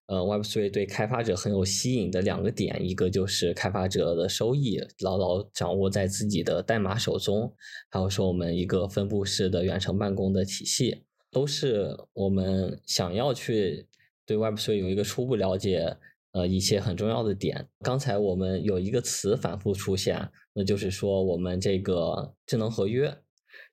[0.07, 7.53] 呃，Web3 对开发者很有吸引的两个点，一个就是开发者的收益牢牢掌握在自己的代码手中，
[7.89, 13.87] 还有说我们一个分布式的远程办公的体系，都是我们想要去
[14.25, 15.97] 对 Web3 有一个初步了解。
[16.33, 17.67] 呃，一些很重要的点。
[17.79, 23.17] 刚才我们有一个词反复出现，那就是说我们这个智能合约，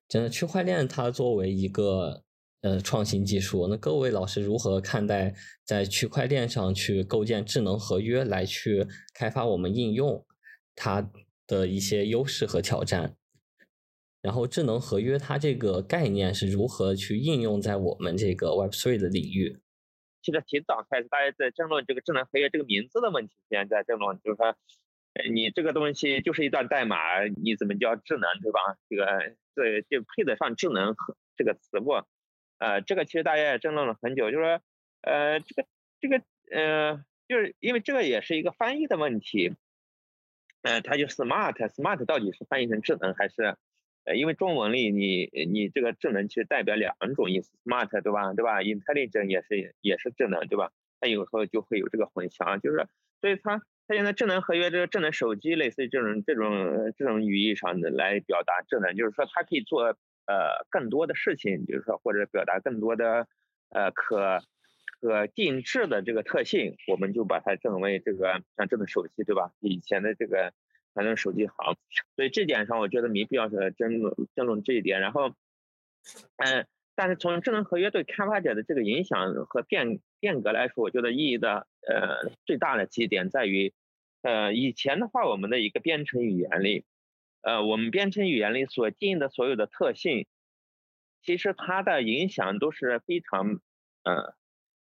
[0.07, 2.23] 真的区块链它作为一个
[2.61, 10.25] 呃创新技术，那各位老师如何看待在区块链上去构建智能合约来去开发我们应用
[10.75, 11.11] 它
[11.47, 13.15] 的一些优势和挑战？
[14.21, 19.59] 然后智能合约它这个概念是如何去应用在我们这个 Web3 的领域？
[20.23, 24.55] 其实挺早开始，大家在争论这个智能合约这个名字的问题，现在在争论，就是说，
[25.31, 26.97] 你这个东西就是一段代码，
[27.43, 28.59] 你怎么叫智能，对吧？
[28.89, 29.05] 这个
[29.55, 30.95] 这就配得上智能
[31.37, 31.91] 这个词不？
[32.57, 34.61] 呃，这个其实大家也争论了很久，就是说，
[35.01, 35.67] 呃，这个
[35.99, 39.55] 这个呃，就是因为这个也是一个翻译的问题，
[40.61, 43.55] 呃，它就 smart，smart 到底是翻译成智能还是？
[44.07, 48.33] 呃，因为中文里你你这个智能其实代表两种意思，smart 对吧？
[48.35, 50.71] 对吧？intelligent 也是也是智能对吧？
[50.99, 52.87] 它有时候就会有这个混淆，就是
[53.19, 63.27] 所以它它现在智能合约这个智能手机类似于这种这种这种语义上的来表达智能，就是说它可以做呃更多的事情，比如说或者表达更多的
[63.69, 64.41] 呃可
[65.01, 69.51] 可定制的这个特性，我们就把它称为这个像智能手机对吧？
[69.59, 70.53] 以前的这个。
[70.95, 71.75] 反正手机好，
[72.15, 75.01] 所以这点上我觉得没必要是争论争论这一点。
[75.01, 75.35] 然后，
[76.37, 83.73] 嗯，但是从智能合约对开发者的这个影响和变变革来说，我觉得意义的呃最大的几点在于，
[84.21, 86.85] 呃，以前的话我们的一个编程语言里，
[87.45, 90.25] 呃，我们编程语言里所定义的所有的特性，
[91.21, 93.61] 其实它的影响都是非常
[94.03, 94.35] 呃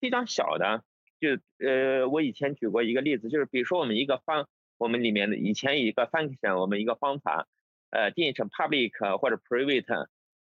[0.01, 0.85] 非常小的。
[1.21, 4.49] 就呃，我以前举过一个例子，就是比如说我们一个方。
[4.79, 7.49] 我们里面的以前一个 function，我们一个方法，
[7.89, 10.09] 呃，定义成 public 或者 private，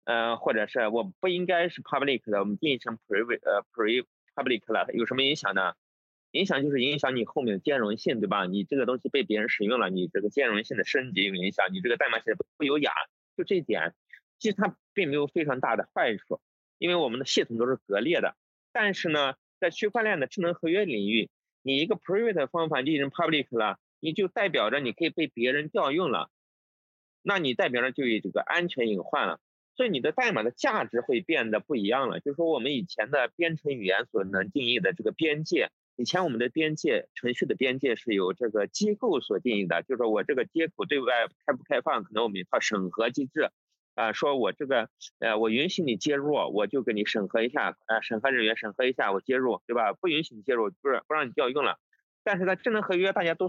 [0.03, 5.73] 呃，或者是我不应该是 public 的，我们定义成 private，呃，pre public 了，有什么影响呢？
[6.31, 8.45] 影响就是影响你后面的兼容性，对吧？
[8.45, 12.91] 你这个东西被别人使用了，你这个兼容性的升级有影响，你这个代码写的不不优雅，
[13.37, 13.93] 就这一点，
[14.39, 16.41] 其实它并没有非常大的坏处，
[16.77, 18.35] 因为我们的系统都是割裂的。
[18.71, 21.29] 但是呢，在区块链的智能合约领域，
[21.61, 23.77] 你一个 private 方法定义成 public 了。
[24.03, 26.31] 你就代表着你可以被别人调用了，
[27.21, 29.39] 那你代表着就有这个安全隐患了，
[29.75, 32.19] 所以你的代码的价值会变得不一样了。
[32.19, 35.69] 就是说，我们以前的编程语言所能定义的这个边界，
[36.01, 43.51] 以前我们的边界程序的边界是由这个机构所定义的，就是说我这个接口对外开不开放，可能我们一套审核机制，
[43.93, 49.93] 啊，说我这个呃，我允许你接入，我就给你审核一下，呃，审核人员审核一下，我接入，对吧？
[49.93, 51.77] 不允许你接入，不是不让你调用了。
[52.23, 53.47] 但是在，智能合约大家都。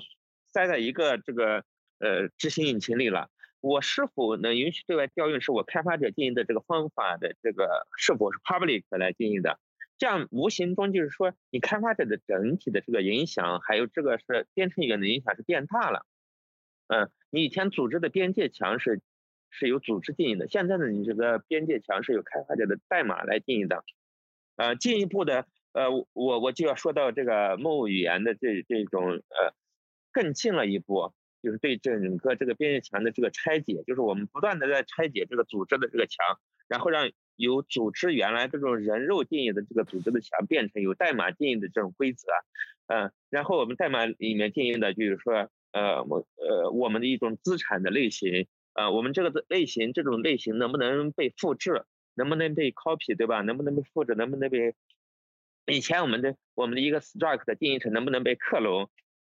[0.54, 1.64] 塞在一个这个
[1.98, 3.30] 呃执行引擎里了，
[3.62, 9.58] 我是否能允许对外调用，是我开发者定义的这个方法的这个是否是 public 来定义的？
[9.98, 16.06] 这样无形中就是说，你开发者的整体的这个影响，还有这个是编程语言的影响是变大了。
[16.88, 19.00] 嗯，你以前组织的边界墙是
[19.50, 23.84] 是由组织定义的，现在呢，你这个边界墙是由开发者的代码来定义的。
[24.56, 29.54] 呃，进一步的，呃，我我就要说到这个 Mo 语言的这这种呃。
[30.14, 42.28] 更近了一步，就是对整个这个边界墙的这个拆解，就是我们不断的在拆解这个组织的这个墙，然后让由组织原来这种人肉定义的这个组织的墙变成有代码定义的这种规则，
[42.86, 53.40] 嗯，然后我们代码里面定义的就是说，呃，我呃我们的一种资产的类型，呃，我们这个的类型这种类型能不能被复制，能不能被 copy，对吧？
[53.40, 54.14] 能不能被复制？
[54.14, 54.74] 能不能被
[55.66, 58.90] 以前我们的我们的一个 struct 定义成能不能被克隆？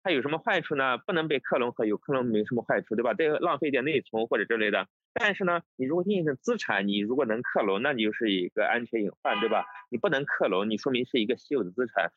[0.03, 0.97] 它有什么坏处呢？
[0.99, 3.13] 不能被克隆和有克隆没什么坏处，对吧？
[3.13, 4.87] 这浪费点内存或者之类的。
[5.17, 9.65] 但是呢，你如果定义成资产，你如果能克隆，那你就是一个安全隐患，对吧？
[9.89, 12.11] 你不能克隆，你说明是一个稀有的资产。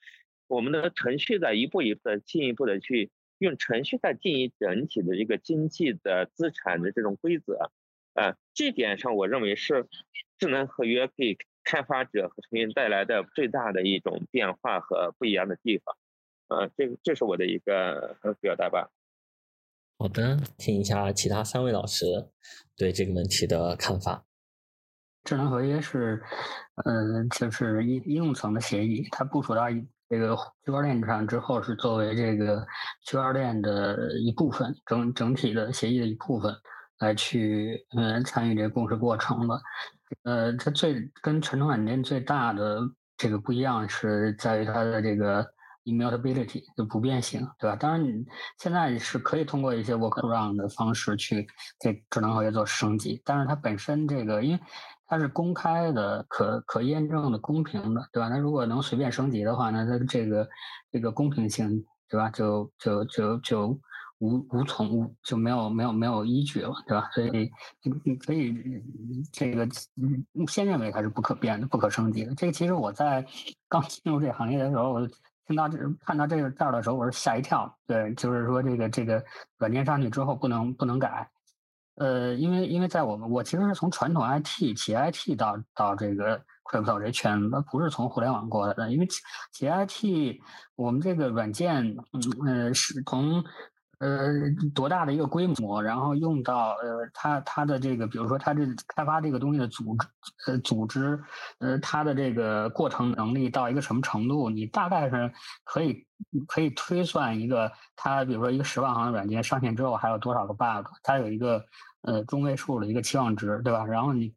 [0.48, 7.70] 我们的程序在一步一步的进一步的去用程序在定义整体的一个经济的资产的这种规则，
[8.14, 9.86] 啊，这点上我认为是
[10.36, 15.96] 智能合约给开发者和程序员带来的最大的一种变化和不一样的地方。
[16.48, 18.90] 呃，这这是我的一个表达吧。
[20.00, 22.06] 好的，听一下其他三位老师
[22.76, 24.24] 对这个问题的看法。
[25.24, 26.22] 智能合约是，
[26.84, 29.64] 呃，就是应应用层的协议，它部署到
[30.08, 32.64] 这个区块链上之后，是作为这个
[33.04, 36.54] 区块链的一部分，整整体的协议的一部分。
[37.00, 39.60] 来去嗯参与这个共识过程的。
[40.22, 42.80] 呃，它最跟传统软件最大的
[43.16, 45.44] 这个不一样是在于它的这个
[45.90, 47.76] immutability 就不变性，对吧？
[47.76, 48.24] 当然你
[48.58, 51.46] 现在是可以通过一些 workaround 的方式去
[51.80, 54.60] 给智能合约做升级，但是它本身这个因为
[55.06, 58.28] 它是公开的、可可验证的、公平的，对吧？
[58.28, 60.48] 那如果能随便升级的话，那它这个
[60.92, 62.28] 这个公平性，对吧？
[62.30, 63.80] 就就就就。
[64.20, 67.08] 无无从就没有没有没有依据了，对吧？
[67.14, 68.52] 所以你你可以
[69.32, 69.64] 这个
[70.48, 72.34] 先认为它是不可变的、不可升级的。
[72.34, 73.24] 这个其实我在
[73.68, 75.08] 刚进入这个行业的时候，我
[75.48, 77.74] 听到这看到这个这儿的时候，我是吓一跳。
[77.86, 79.24] 对，就是说这个这个
[79.56, 81.26] 软件上去之后不能不能改。
[81.96, 88.92] 呃，因为因为在我们我其实是从传统 IT 企业 IT 到到这个 crypto 这圈子，不是从互联网过来的。
[88.92, 90.38] 因为企企业 IT
[90.76, 93.42] 我们这个软件，嗯呃是从
[93.98, 94.32] 呃，
[94.74, 100.06] 多大的一个规模，然后用到呃，它它的这个，比如说它这开发这个东西的组织，
[100.46, 101.20] 呃，组织，
[101.58, 105.32] 呃，它的这个过程能力到一个什么程度，你大概是
[105.64, 106.06] 可以
[106.46, 111.64] 可以推算一个，它比如说一个十万行的软件上线之后还有多少个 bug，它有一个
[112.02, 113.84] 呃中位数的一个期望值，对吧？
[113.84, 114.32] 然后你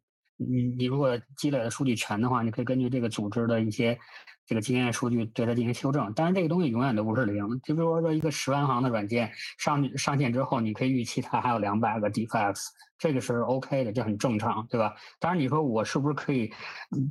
[0.48, 3.98] 你你如果积累的数据全的话，你可以根据这个组织的一些。
[4.44, 7.42] 这个经验数据对它进行修正，但是这个东西永远都不是零。
[7.60, 12.66] 就比如说一个十万行的软件上上线之后，你可以预期它还有两百个 defects，
[12.98, 14.94] 这个是 OK 的，这很正常，对吧？
[15.20, 16.52] 当然你说我是不是可以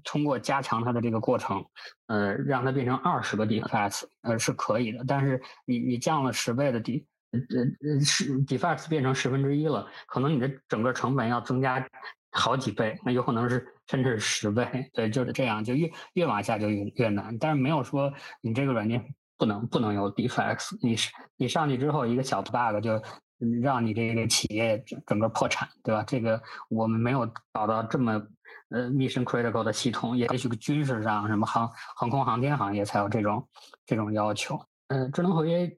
[0.03, 1.65] 通过加强它的这个过程，
[2.07, 5.03] 呃，让它变成二十个 defects，呃，是可以的。
[5.07, 11.83] 但是你你降了十倍的 de 呃呃是 defects 变成十分之一了，可能你的整个成本要增加。
[12.31, 17.37] 好几倍，那有可能是甚至是十倍，对，就是这样，就越越往下就越越难。
[17.37, 19.03] 但是没有说你这个软件
[19.37, 20.95] 不能不能有 defects，你
[21.35, 23.01] 你上去之后一个小 bug 就
[23.61, 26.03] 让你这个企业整个破产，对吧？
[26.07, 28.13] 这个我们没有搞到这么
[28.69, 33.47] 呃 mission critical 的系统，也许军事上什么航航空航天行业才有这种
[33.85, 34.59] 这种要求。
[34.87, 35.69] 嗯，智能合约。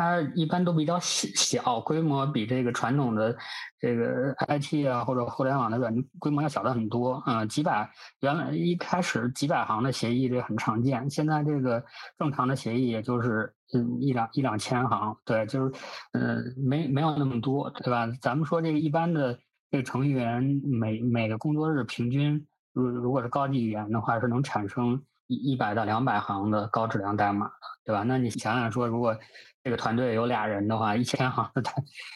[0.00, 3.36] 它一般都比较小，规模比这个传统的
[3.78, 7.86] 这个 IT 啊或者互联网的软规模要小的很多啊，几百
[8.20, 11.84] 原来一开始几百行的协议这很常见，现在这个
[12.18, 15.70] 正常的协议也就是嗯一两一两千行，对，就是
[16.12, 18.08] 嗯没没有那么多，对吧？
[18.22, 19.38] 咱们说这个一般的
[19.70, 27.48] 这个程序员每每个工作日平均，如如果是高级语言的话，是能产生一一百到两百行的高质量代码，
[27.84, 28.02] 对吧？
[28.02, 29.16] 那你想想说如果
[29.62, 31.72] 这个团队有俩人的话，一千行的代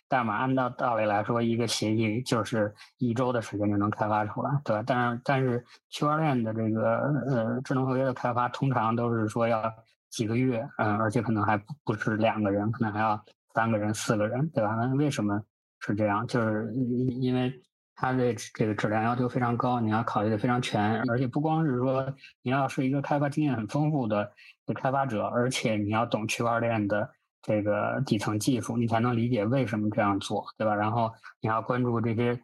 [0.09, 4.83] 代码，按照道理来说，一个协议就是一周的时间就能开发出来，对吧？
[4.85, 6.97] 但是，但是区块链的这个
[7.29, 9.63] 呃智能合约的开发，通常都是说要
[10.11, 13.23] 几个月，嗯，而且可能还不不是两个人，可能还要
[13.55, 14.75] 三个人、四个人，对吧？
[14.75, 15.41] 那为什么
[15.79, 16.27] 是这样？
[16.27, 17.53] 就是因为
[17.95, 24.31] 它的这个质量要求非常高，你要考虑的非常全，而且不光是说你要是一个开发经验很丰富的
[24.67, 27.11] 的开发者，而且你要懂区块链的。
[27.47, 30.75] 这个底层技术，你才能理解为什么这样做，对吧？
[30.75, 32.35] 然后你要关注这些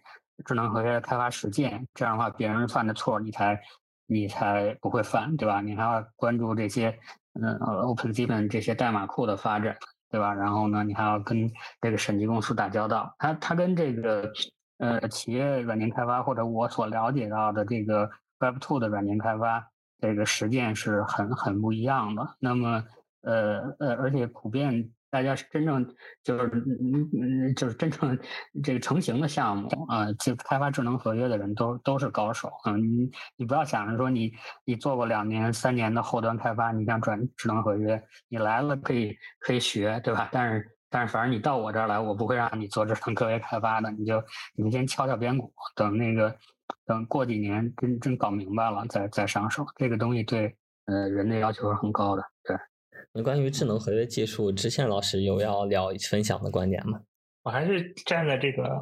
[0.44, 3.58] 智能合约的开发实践，这样的话别人犯的错你才
[4.04, 5.62] 你才不会犯，对吧？
[5.62, 6.94] 你还要关注这些
[7.32, 9.74] 嗯 OpenZip 这些代码库的发展，
[10.10, 10.34] 对吧？
[10.34, 14.30] 然后呢，你还要跟这个审计公司打交道，它它跟这个
[14.81, 19.64] 呃企业软件开发或者我所了解到的这个 Web2 的软件开发
[20.01, 22.27] 这个实践是很很不一样的。
[22.40, 22.85] 那么。
[23.23, 25.87] 呃呃，而且普遍大家真正
[26.25, 26.47] 就是
[26.81, 28.19] 嗯嗯，就是真正
[28.64, 32.75] 这个成型的项目啊，就开发智能合约的人都都是高手啊。
[32.77, 34.33] 你你不要想着说你
[34.64, 40.31] 你做过两年三年的后端开发，你想转智能合约，你来了可以可以学，对吧？
[40.33, 44.22] 但是但是反正你到我这儿来，我不会让你做智能合约开发的，你就
[44.55, 46.36] 你先敲敲边鼓，等那个
[46.84, 49.64] 等过几年真真搞明白了再再上手。
[49.76, 50.55] 这个东西对
[50.86, 52.57] 呃人的要求是很高的，对。
[53.12, 57.01] 那关于智能合约技术，知县老师有要聊分享的观点吗？
[57.43, 58.78] 我还是站在这个，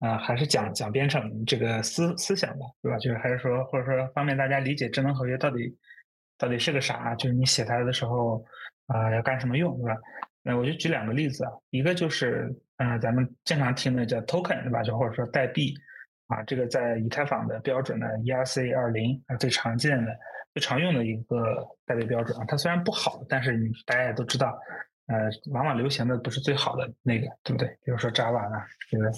[0.00, 2.98] 呃，还是讲讲编程这个思思想吧，对吧？
[2.98, 5.76] 就是还是说，或者说方便大家理解智能合约到底
[6.38, 8.44] 到底是个啥，就是你写它的时候
[8.86, 10.00] 啊要干什么用，对吧？
[10.46, 14.80] 那我就举两个例子啊，一个就是，嗯，咱们经常听的叫 token，对吧？
[14.84, 15.74] 就或者说代币
[16.28, 20.16] 啊，这个在以太坊的标准呢，ERC 二零啊最常见的。
[20.54, 24.58] 最常用的一个代币标准啊，它虽然不好，但是你大家也都知道，
[25.06, 27.68] 呃，往往流行的不是最好的那个，对不对？
[27.84, 29.10] 比如说 Java 啊，这个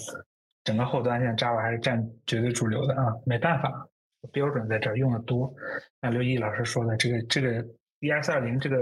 [0.65, 3.87] 整个后端现在 Java 还是占绝对主流的啊，没办法，
[4.33, 5.53] 标准在这儿用的多。
[6.01, 7.65] 那刘毅老师说的，这个这个
[8.01, 8.77] ERC 二零这个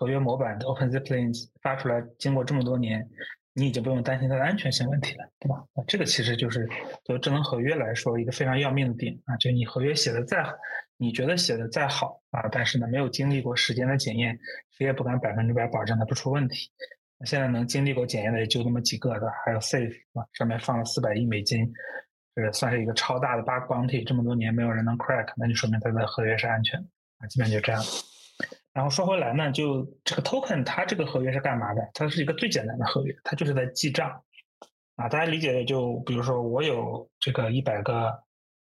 [0.00, 3.06] 合约模板的 open zip lines 发出来，经过这么多年，
[3.52, 5.62] 你已经不用担心它的安全性问题了，对吧？
[5.74, 6.66] 啊，这个其实就是
[7.04, 10.42] 作为智能合约来说一个非常要命的点啊，就你合约写的再，
[10.96, 14.38] 你觉得写的再好啊，但是呢没有经历过时间的检验，
[14.70, 16.70] 谁也不敢百分之百保证它不出问题。
[17.26, 21.70] 现在能经历过检验的也就那么几个的，还有 Safe 啊，上面放了四百亿美金，
[22.34, 26.86] 这算是一个超大的 bug bounty，这么多年没有人能 crack，那就说明它的合约是安全的
[27.18, 27.82] 啊，基本就这样。
[28.80, 31.82] 然后说回来呢，就这个 token 它这个合约是干嘛的？
[31.92, 34.22] 它是一个最简单的合约，它就是在记账
[34.96, 35.06] 啊。
[35.06, 38.10] 大家理解的就比如说我有这个一百个，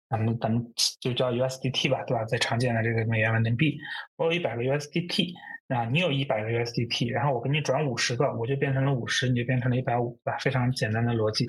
[0.08, 2.24] 咱们咱们就叫 USDT 吧，对吧？
[2.24, 3.76] 最常见的这个美元稳定币，
[4.16, 5.34] 我有一百个 USDT，
[5.68, 10.38] 啊，你有一百个 USDT，然后我给你转五十个，我就变成了五十，你就变成了一百五，对吧？
[10.38, 11.44] 非常简单的逻辑。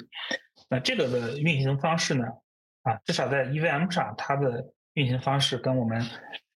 [0.70, 2.26] 那这个的运行方式呢，
[2.84, 6.06] 啊，至少在 EVM 上，它的运行方式跟我们。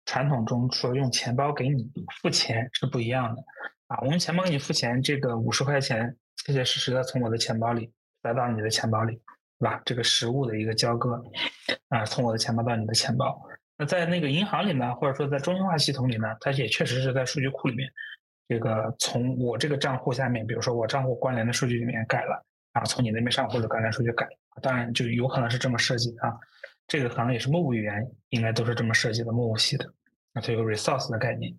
[0.09, 1.87] 传统中说用钱包给你
[2.23, 3.45] 付钱是不一样的
[3.89, 7.93] 啊，我用钱包给你付钱，这个五十块钱切切实实的从我的钱包里
[8.23, 9.21] 来到你的钱包里，
[9.59, 9.83] 对吧？
[9.85, 11.23] 这个实物的一个交割
[11.91, 13.39] 啊，从我的钱包到你的钱包。
[13.77, 17.87] 那在那个银行里呢，或者说在中心化系统里呢，它也确实是在数据库里面，
[18.49, 22.43] 这个从我这个账户下面，比如说我账户关联的数据里面改了
[22.73, 24.27] 啊，从你那边上户的关联数据改，
[24.63, 26.35] 当然就有可能是这么设计的啊。
[26.87, 29.93] 这个可能也是 Move 语言应该都是这么设计的，Move 系的。
[30.41, 31.55] 就有个 resource 的概念，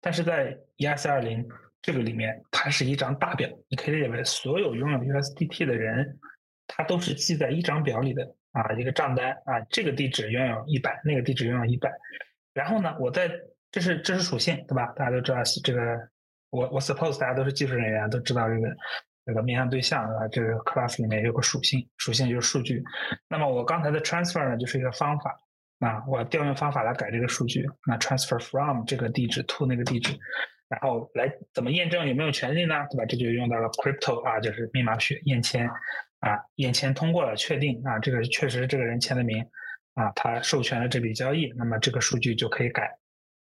[0.00, 1.46] 但是在 E S 二零
[1.80, 6.18] 这个里面，它是一张大表，你可以理解为所有拥有 USDT 的人，
[6.66, 11.92] 他都是记在一张表里的啊，一个账单啊，这个地址拥有一百，那个地址拥有一百，
[12.52, 13.30] 然后呢，我在
[13.70, 14.86] 这是这是属性对吧？
[14.96, 16.08] 大家都知道这个，
[16.50, 18.76] 我我 suppose 大家都是技术人员，都知道这个
[19.26, 20.28] 这个面向对象啊？
[20.28, 22.82] 这个 class 里面有个属性，属性就是数据。
[23.28, 25.38] 那么我刚才的 transfer 呢，就是一个方法。
[25.80, 30.16] 啊，我调用方法来改这个数据，那 transfer from 这个地址 to 那个地址，
[30.68, 32.74] 然后来怎么验证有没有权利呢？
[32.90, 33.04] 对吧？
[33.06, 35.68] 这就用到了 crypto 啊，就是密码学验签
[36.20, 39.44] 啊，验签通过了，确定啊，这个确实这个人签的名
[39.94, 42.96] 啊，他授权了这笔交易，那么这个数据就可以改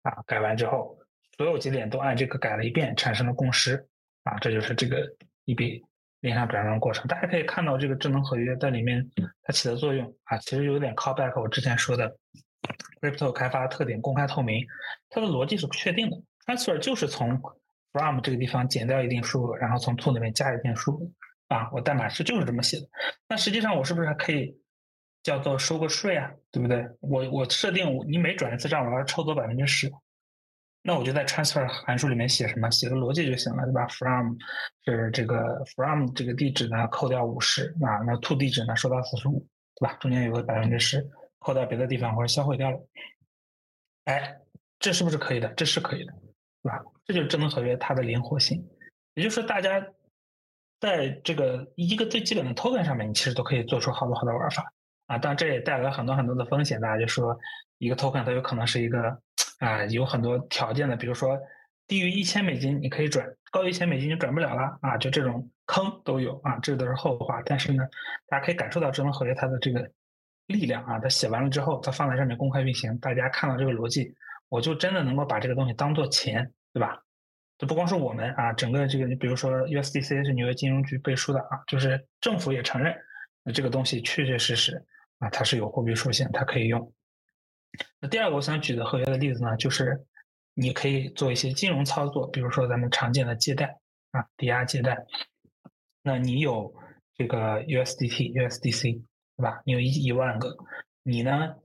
[0.04, 0.98] 啊，改完之后，
[1.38, 3.88] 所有节点都按这个改了一遍，产生了共识
[4.24, 5.06] 啊，这就是这个
[5.46, 5.84] 一笔。
[6.22, 9.08] 链上转让过程，大家可以看到这个智能合约在里面
[9.44, 12.16] 它起的作用啊，其实有点 callback 我之前说的
[13.02, 14.66] crypto 开发特点公开透明，
[15.10, 17.42] 它的逻辑是不确定的，transfer 就是从
[17.92, 22.88] from 这个地方减掉一定数额，然后从 to 那边加一定数额啊，我代码是就是这么写的。
[23.28, 24.56] 那实际上我是不是还可以
[25.24, 26.32] 叫做收个税啊？
[26.52, 26.86] 对不对？
[27.00, 29.92] 我我设定你每转一次账我要抽走百分之十。
[30.84, 34.36] 那我就在 transfer 函数里面写什么，写个逻辑就行了，对吧？from
[34.84, 39.94] 是这个 from 这个地址呢，扣掉五十啊，那 to 地址呢，收到四十五，对吧？
[40.00, 41.08] 中间有个百分之十，
[41.38, 42.80] 扣到别的地方或者销毁掉了。
[44.06, 44.38] 哎，
[44.80, 45.48] 这是不是可以的？
[45.50, 46.14] 这是可以的，
[46.64, 46.80] 对吧？
[47.06, 48.68] 这就是智能合约它的灵活性。
[49.14, 49.86] 也就是说，大家
[50.80, 54.74] 在这个一个最基本的 token 上面，你其实都可以做出好多好多玩法
[55.06, 55.20] 啊。
[55.20, 56.82] 当然，这也带来了很多很多的风险。
[56.82, 57.38] 大家就说，
[57.78, 59.22] 一个 token 它有可能是一个。
[59.62, 61.40] 啊，有很多条件的，比如说
[61.88, 67.42] 低于一千美金你可以转，高于一千美金就转不了了啊，就这种坑都有啊，这都是后话。
[67.46, 67.84] 但是呢，
[68.28, 69.88] 大家可以感受到智能合约它的这个
[70.48, 74.12] 力量啊，它写完了之后，它放在上面公开运行，大家看到这个逻辑，
[74.50, 77.00] 我就真的能够把这个东西当做钱，对吧？
[77.60, 82.96] 这不光是我们啊，整个这个，你比如说 USDC 是纽约金融局背书的啊，就是政府也承认，
[83.54, 84.84] 这个东西确确实实
[85.20, 86.92] 啊，它是有货币属性，它可以用。
[88.00, 90.06] 那第二个我想举的合约的例子呢，就是
[90.54, 93.80] 你可以做一些金融操作，比如说咱们常见的借贷
[94.12, 95.06] 啊，抵押借贷。
[96.04, 96.74] 那你有
[97.16, 99.04] 这个 USDT、USDC，
[99.38, 99.62] 对吧？
[99.66, 100.56] 你有一一万个，
[101.04, 101.56] 你呢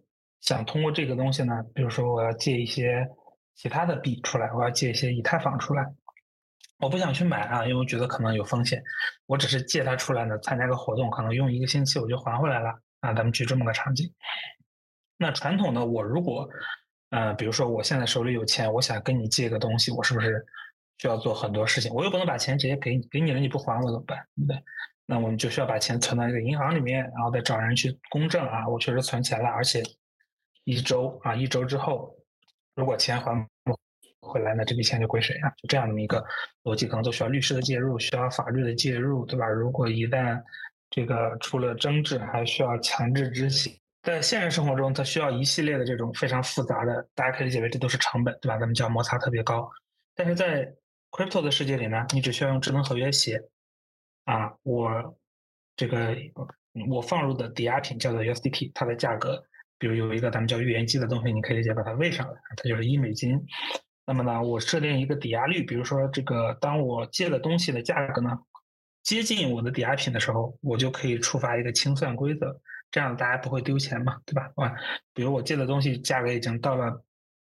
[0.40, 3.08] 想通过这个东西呢，比如说我要借一些
[3.54, 5.84] 其他的币出来，我要借一些以太坊出来，
[6.78, 8.82] 我不想去买啊，因为我觉得可能有风险，
[9.26, 13.12] 我只是借它出来呢，参加个活动，可能用一个星期我就还回来了啊。
[13.14, 14.12] 咱们举这么个场景。
[15.16, 16.48] 那传统的我如果，
[17.10, 20.44] 呃，比如说我现在手里有钱，我想跟你借个东西，我是不是
[20.98, 21.92] 需要做很多事情？
[21.94, 24.18] 我又不能把钱直接给你，给你了你不还我怎么办？
[24.36, 24.62] 对不对？
[25.06, 29.82] 那我们就需要把钱存到一个银行里面，然后再找人去公证啊，我确实存钱了，而且
[30.64, 32.12] 一周啊，一周之后
[32.74, 33.78] 如果钱还不
[34.20, 35.48] 回来，那这笔钱就归谁啊？
[35.50, 36.22] 就这样的一个
[36.64, 39.46] 逻辑，可能都需要律师的介入，需要法律的介入，对吧？
[39.46, 40.42] 如果一旦
[40.90, 43.72] 这个出了争执，还需要强制执行。
[44.06, 48.56] 在现实生活中，它需要一系列的这种非常复杂的，大家可以理解为这都是成本，对吧？
[48.56, 49.68] 咱们叫摩擦特别高。
[50.14, 50.72] 但是在
[51.10, 53.42] crypto 的世界里呢，你只需要用智能合约写，
[54.26, 55.18] 啊，我
[55.74, 56.16] 这个
[56.88, 59.42] 我放入的抵押品叫做 USDT，它的价格，
[59.76, 63.36] 比如有一个咱们叫预言机的东西，你可以理解把它喂上来，它就是一美金。
[64.06, 68.30] 那么呢，我设定一个抵押率，比如说这个当我借的东西的价格呢
[69.02, 72.56] 接近我的抵押品的时候，我就可以触发一个清算规则，
[72.90, 74.50] 这样大家不会丢钱嘛，对吧？
[74.56, 74.74] 啊，
[75.12, 77.04] 比如我借的东西价格已经到了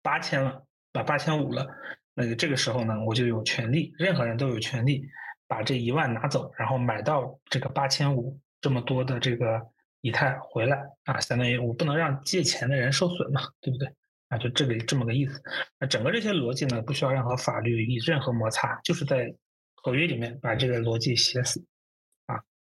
[0.01, 0.63] 八千了，
[0.93, 1.67] 啊八千五了，
[2.13, 5.03] 那个这个时候呢，我就有权利，任何人都有权利
[5.47, 9.61] 把这一万拿走，然后买到这个八千五这么多的这个
[10.01, 13.87] 以太回来啊，相当于我不能让借钱的人受损嘛，对不对？
[14.29, 15.41] 啊，就这个这么个意思。
[15.79, 19.33] 那整个这些逻辑呢，不需要任何法律以任何摩擦，就是在。
[19.81, 21.65] 合约里面把这个逻辑写死，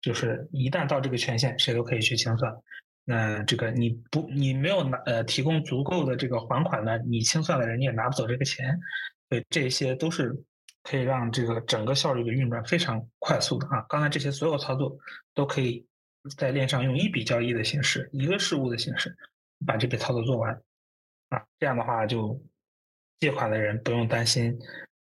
[0.03, 2.53] 就是一旦到这个权限，谁都可以去清算。
[3.05, 8.79] 那这个你不，你没有拿呃提供足够的这个还款呢，你清算的人你也拿不走这个钱。
[9.29, 10.31] 所以这些都是
[10.83, 13.83] 可以让这个整个效率的运转非常快速的啊。
[13.89, 14.95] 刚才这些所有操作
[15.33, 15.87] 都可以
[16.37, 19.15] 在链上用一笔交易的形式，一个事物的形式
[19.65, 20.53] 把这笔操作做完，
[21.29, 22.39] 啊，这样的话就
[23.19, 24.57] 借款的人不用担心。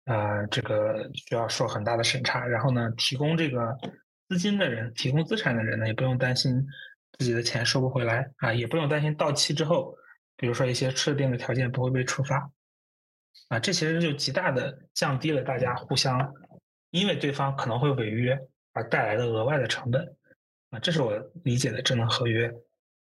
[0.06, 3.78] 呃，这个需要受很大的审查，然后呢，提供这个
[4.32, 6.66] 资金的人，提供资产的人呢，也不用担心
[7.20, 9.94] 自己的钱收不回来啊，也不用担心到期之后，
[10.38, 12.50] 比如说一些设定的条件不会被触发
[13.50, 16.34] 啊，这其实就极大的降低了大家互相
[16.92, 18.40] 因为对方可能会违约
[18.72, 20.16] 而带来的额外的成本
[20.70, 21.12] 啊，这是我
[21.44, 22.50] 理解的智能合约，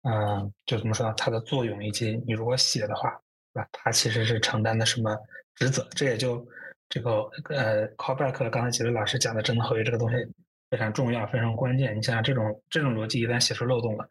[0.03, 1.14] 嗯，就怎么说呢？
[1.16, 3.11] 它的作用以及你如果写的话，
[3.55, 5.12] 啊，它其实是承担的什么
[5.57, 5.85] 职责？
[5.91, 6.47] 这也就。
[6.89, 10.16] 这个呃，callback 刚才几位老师讲的智能合约这个东西
[10.70, 11.96] 非常重要，非常关键。
[11.96, 14.08] 你想想，这种这种逻辑一旦写出漏洞了，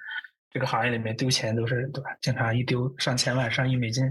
[0.51, 2.09] 这个行业里面丢钱都是对吧？
[2.21, 4.03] 经常一丢上千万、上亿美金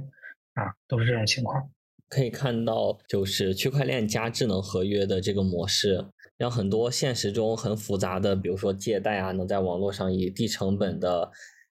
[0.54, 1.70] 啊，都是这种情况。
[2.08, 11.32] 可以看到，就是区块链加智能合约的这个模式，让很多现实中很复杂的，比如说借贷啊，能在网络上以低成本的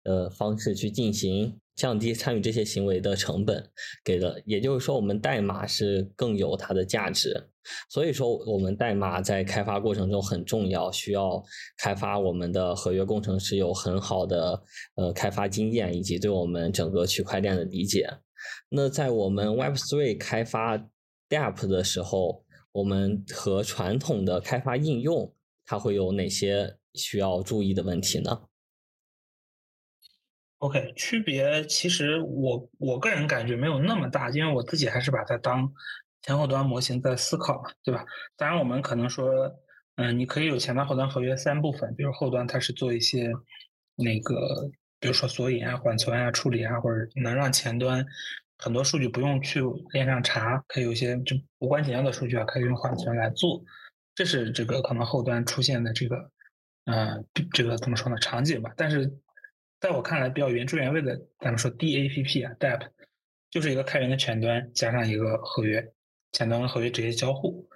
[0.03, 1.59] 呃方式去进行。
[1.75, 3.69] 降低参与这些行为的成本，
[4.03, 7.49] 给的，也就是说，我们代码是更有它的价值。
[7.89, 11.43] 所以说，我们代码在开发过程中很重要，需要
[11.77, 14.63] 开发我们的合约工程师有很好的
[14.95, 18.07] 呃开发经验，以及对我们整个区块链的理解。
[18.69, 20.77] 那在我们 Web3 开发
[21.27, 25.33] Dap 的时候，我们和传统的开发应用，
[25.65, 28.41] 它会有哪些需要注意的问题呢
[30.65, 35.71] ？OK，区别其实我我个人感觉没有那么大，因为我自己还是把它当
[36.23, 38.03] 前后端模型在思考嘛，对吧？
[38.35, 39.31] 当然我们可能说，
[39.97, 43.31] 嗯，你可以有前端后端合约三部分，比如后端它是做一些
[43.95, 44.35] 那个，
[44.99, 48.03] 比如说索引啊、缓存啊、处理啊，或者能让前端
[48.57, 49.61] 很多数据不用去
[49.91, 53.63] 链上查，可以有一些就无关紧要的数据啊，可以用缓存来做，
[54.15, 56.31] 这是这个可能后端出现的这个，
[56.85, 58.17] 嗯，这个怎么说呢？
[58.17, 59.19] 场景吧，但是。
[59.79, 62.87] 在我看来，比较原汁原味的，咱们说 DAPP 啊，DAP，
[63.51, 65.85] 就是一个开源的前端加上一个合约，
[66.31, 67.67] 前端跟合约直接交互。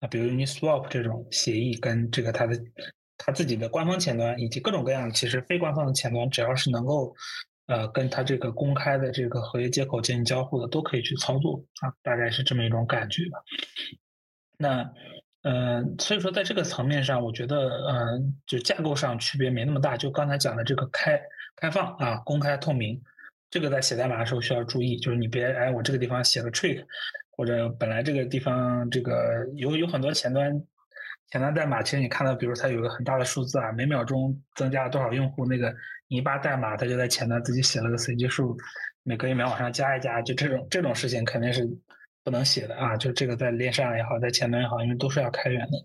[0.00, 2.58] 啊，比如 Uniswap 这种协议跟这个它的
[3.18, 7.14] 它自己的官方前端以及各种各样其实非官方的前端，只要是能够
[7.66, 13.38] 呃跟它这个公开的这个合约接口进行交互的，都可以去操作啊，大概是这么一种感觉吧。
[14.56, 14.90] 那。
[15.42, 17.56] 嗯，所以说在这个层面上，我觉得，
[17.88, 19.96] 嗯，就架构上区别没那么大。
[19.96, 21.18] 就刚才讲的这个开
[21.56, 23.00] 开放啊，公开透明，
[23.50, 26.84] 这个在写代码的时候需要注意，就是你别，哎，我这个地方写个 trick，
[27.30, 30.52] 或者本来这个地方这个有有很多前端
[31.30, 35.74] 前端代码，其实你看到，比如它有个很大的数字啊，每秒钟增加了多少用户，那个
[36.08, 38.54] 泥巴代码，它就在前端自己写了个随机数，
[39.04, 41.66] 每隔一秒往上加一加，就这种这种事情肯定是。
[42.22, 45.78] 不能写的啊，就这个在链上也好，在前端也好，因为都是要开源的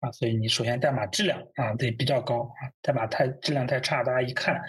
[0.00, 4.60] 啊，所以你首先代码质量啊得比较高啊，代码太质量太差，大家一看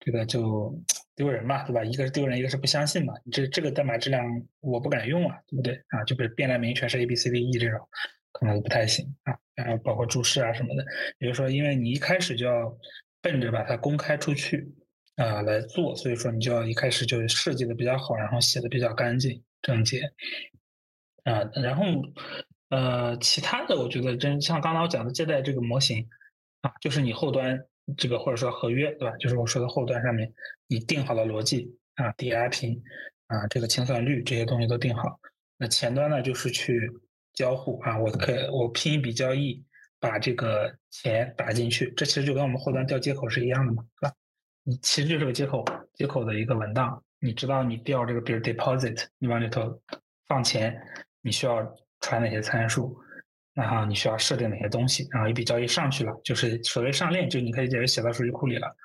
[0.00, 0.74] 这个就
[1.16, 1.84] 丢人嘛，对吧？
[1.84, 3.14] 一个是丢人，一个是不相信嘛。
[3.24, 4.24] 你这这个代码质量
[4.60, 6.02] 我不敢用啊，对不对啊？
[6.04, 7.78] 就比如变量名全是 A B C D E 这种，
[8.32, 9.36] 可能不太行啊。
[9.54, 10.84] 然后包括注释啊什么的，
[11.18, 12.76] 也就是说，因为你一开始就要
[13.22, 14.68] 奔着把它公开出去
[15.14, 20.12] 啊来做，所以说你就要一开始就设计的比较好，然后写的比较干净整洁。
[21.24, 21.84] 啊，然后，
[22.68, 26.06] 呃，其他的我觉得真像刚才我讲的借贷这个模型，
[26.60, 29.16] 啊，就是你后端这个或者说合约，对吧？
[29.16, 30.34] 就是我说的后端上面
[30.68, 32.82] 你定好了逻辑啊，抵押品
[33.26, 35.18] 啊，这个清算率这些东西都定好。
[35.56, 36.90] 那前端呢，就是去
[37.32, 39.64] 交互啊，我可以我拼一笔交易，
[40.00, 44.12] 把这个钱打进去，这其实就跟我们后端调接口是一样的嘛，是吧？
[44.64, 45.62] 你其实就是个接口
[45.94, 49.80] 接口的一个文档，你知道你调这个比如 deposit，你往里头
[50.28, 50.78] 放钱。
[51.22, 51.66] 你需要
[52.02, 52.94] 传哪些参数？
[53.54, 55.08] 然后你需要设定哪些东西？
[55.10, 58.76] 然后一笔交易上去了，就是所谓上链，就你可以直接写到数据库里了。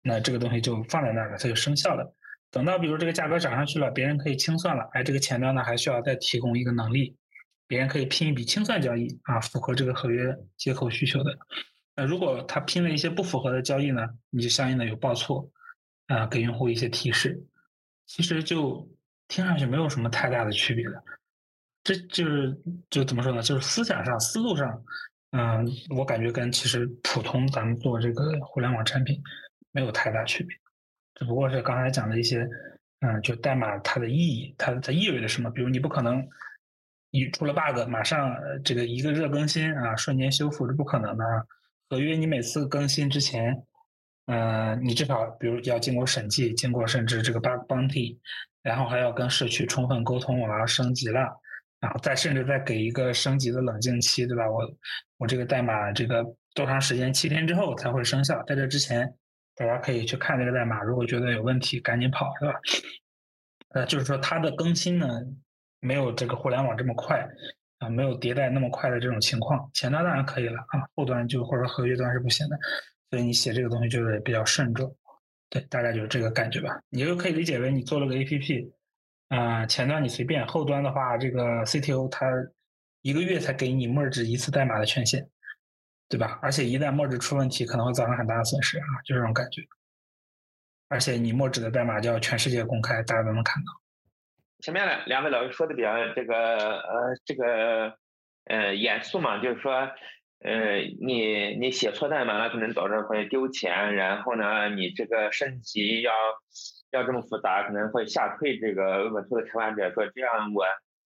[0.00, 2.14] 那这个东西就放在那儿了，它就生效了。
[2.50, 7.14] 等到比如这个价格涨上去了，别人可以清算了，哎，这个前端呢还需要再提供一个能力，
[7.68, 11.36] 别人可以拼一笔清算交易啊，符合这个合约接口需求的。
[11.94, 15.50] 那如果他拼了一些不符合的交易呢，你就相应的有报错
[16.06, 17.44] 啊，给用户一些提示。
[18.06, 18.88] 其实就
[19.28, 21.02] 听上去没有什么太大的区别的，
[21.84, 22.56] 这就是
[22.88, 23.42] 就怎么说呢？
[23.42, 24.82] 就是思想上、思路上，
[25.32, 29.20] 嗯，我感觉跟其实普通咱们做这个互联网产品
[29.72, 30.56] 没有太大区别，
[31.14, 32.48] 只不过是刚才讲的一些，
[33.00, 35.50] 嗯，就代码它的意义，它它意味着什么？
[35.50, 36.26] 比如你不可能。
[37.12, 41.24] 你出了 bug，马上这个一个热更新啊，瞬间修复是不可能的。
[41.88, 43.64] 合约你每次更新之前，
[44.26, 48.18] 嗯，你至少比如要经过审计，经过甚至这个 bug bounty，
[48.62, 51.20] 然后还要跟社区充分沟通，我要升级了，
[51.80, 54.50] 然后再甚至再给一个升级的冷静期，对吧？
[54.50, 54.62] 我
[55.18, 56.24] 我这个代码这个
[56.54, 57.12] 多长时间？
[57.12, 58.42] 七天之后才会生效。
[58.44, 59.14] 在这之前，
[59.54, 62.60] 大家可以去看这个代码，如果觉得有问题，赶紧跑，是吧？
[63.70, 65.08] 呃，就是说它的更新呢。
[65.78, 67.24] 没有这个互联网这么快
[67.78, 69.70] 啊，没有迭代那么快的这种情况。
[69.74, 72.58] 前端当然可以了啊，后端就或者合约端是不行的，
[73.16, 74.94] 所以你写这个东西就是比较慎重。
[75.48, 76.78] 对，大概就是这个感觉吧。
[76.90, 78.70] 你就可以理解为你做了个 APP，
[79.28, 82.26] 啊，前端你随便，后端的话，这个 CTO 他
[83.00, 85.26] 一个月才给你 merge 一次代码的权限，
[86.10, 86.38] 对吧？
[86.42, 89.62] 而且一旦 merge 出问题，可能会造成很大的损失啊，就这种感觉。
[90.88, 93.72] 而且你 merge 的代码就要全世界公开，大家都能看到。
[94.58, 97.96] 前面两两位老师说的比较这个呃这个
[98.44, 99.88] 呃严肃嘛，就是说
[100.40, 106.12] 呃你你写错代码了，可能导致会丢钱，然后呢你这个升级要
[106.90, 110.64] 要这么复杂，可能会吓退这个 Web 2的开发者，说这样我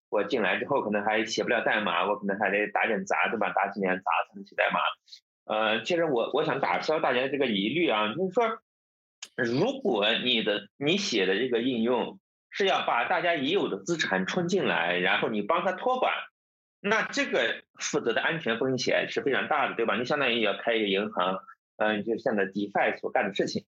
[0.09, 3.51] 我进来之后可能还写不了代码，我可能还得打点杂对吧？
[3.53, 4.79] 打几年杂才能写代码。
[5.45, 8.59] 呃，其实我我想打消大家的这个疑虑啊，就是说
[9.35, 12.19] 如果你的你写的这个应用。
[12.53, 16.11] 是要把大家已有的资产充进来，然后你帮他托管，
[16.83, 19.95] 那这个负责的安全风险是非常大的，对吧？
[19.97, 21.39] 你相当于要开一个银行，
[21.77, 23.65] 嗯，就现在 DeFi 所干的事情。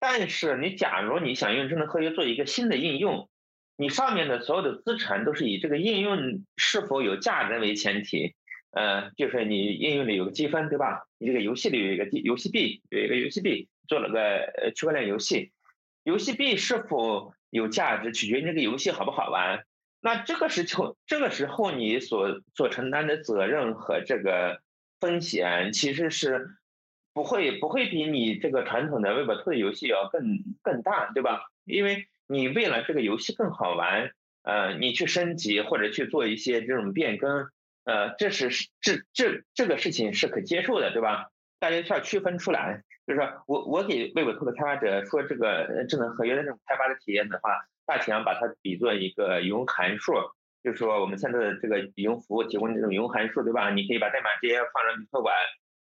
[0.00, 3.28] 但是你假如你想用智能合约做一个新的应用，
[3.76, 8.34] 你上面的所有的资产都是以这个应用是否有价值为前提，
[8.72, 11.06] 呃，就是你应用里有个积分，对吧？
[11.18, 14.20] 你这个游戏里有一个游戏币，有一个游戏币做了个
[14.62, 15.52] 呃区块链游戏，
[16.02, 17.34] 游戏币是否？
[17.50, 19.64] 有价值取决于这个游戏好不好玩。
[20.00, 24.60] 那这个时候，这个时候你所所承担的责任和这个
[25.00, 26.46] 风险，其实是
[27.12, 30.22] 不会不会比你这个传统的 Web 2的游戏要更
[30.62, 31.40] 更大，对吧？
[31.64, 37.48] 因为你为了这个游戏更好玩，呃，你去升级或者去做一些这种变更，
[37.84, 41.26] 呃，这是这这这个事情是可接受的，对吧？
[41.58, 42.82] 大家需要区分出来。
[43.06, 50.12] 就是说我我给 Web 2的开发者说这个智能合约的这种开发的体验的话，大体上把它比作一个云函数，
[50.62, 53.70] 就是说我们现在的这个云服务提供这种云函数，对吧？
[53.70, 55.34] 你可以把代码直接放上去托管，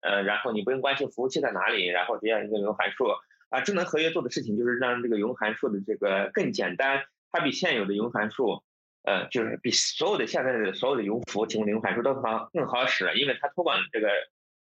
[0.03, 3.09] 呃，然后你不用关心服务器在哪里，然后这样一个云函数
[3.49, 7.03] 啊，智能合约做的事情就是让这个云函数的这个更简单，
[7.33, 8.62] 它比现有的云函数，
[9.05, 14.11] 呃，就是比所有的现在的所有的云服务提供的云函数都好更好使，因为它托管这个。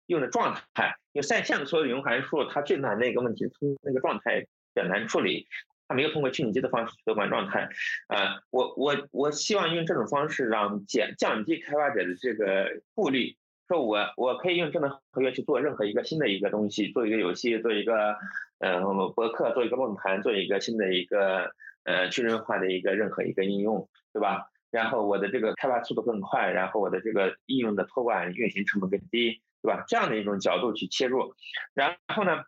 [0.06, 4.48] 用的状态，因为在线的所有的云函数，它最难的一个问题，从那个状态比
[4.80, 5.46] 较难处理，
[5.88, 7.68] 它没有通过虚拟机的方式托管状态。
[8.08, 13.36] 啊，我我我希望用这种方式让减降低开发者的这个顾虑，
[13.68, 18.16] 说我我可以用智能合约去做任何一个新的一个东西，做一个游戏，做一个
[18.58, 18.80] 呃
[19.14, 21.50] 博客，做一个论坛，做一个新的一个
[21.84, 24.50] 呃去人化的一个任何一个应用，对吧？
[24.70, 29.40] 然后我的这个开发速度更快，然后我的这个应用的托管运行成本更低。
[29.66, 29.84] 对吧？
[29.88, 31.34] 这样的一种角度去切入，
[31.74, 32.44] 然后呢，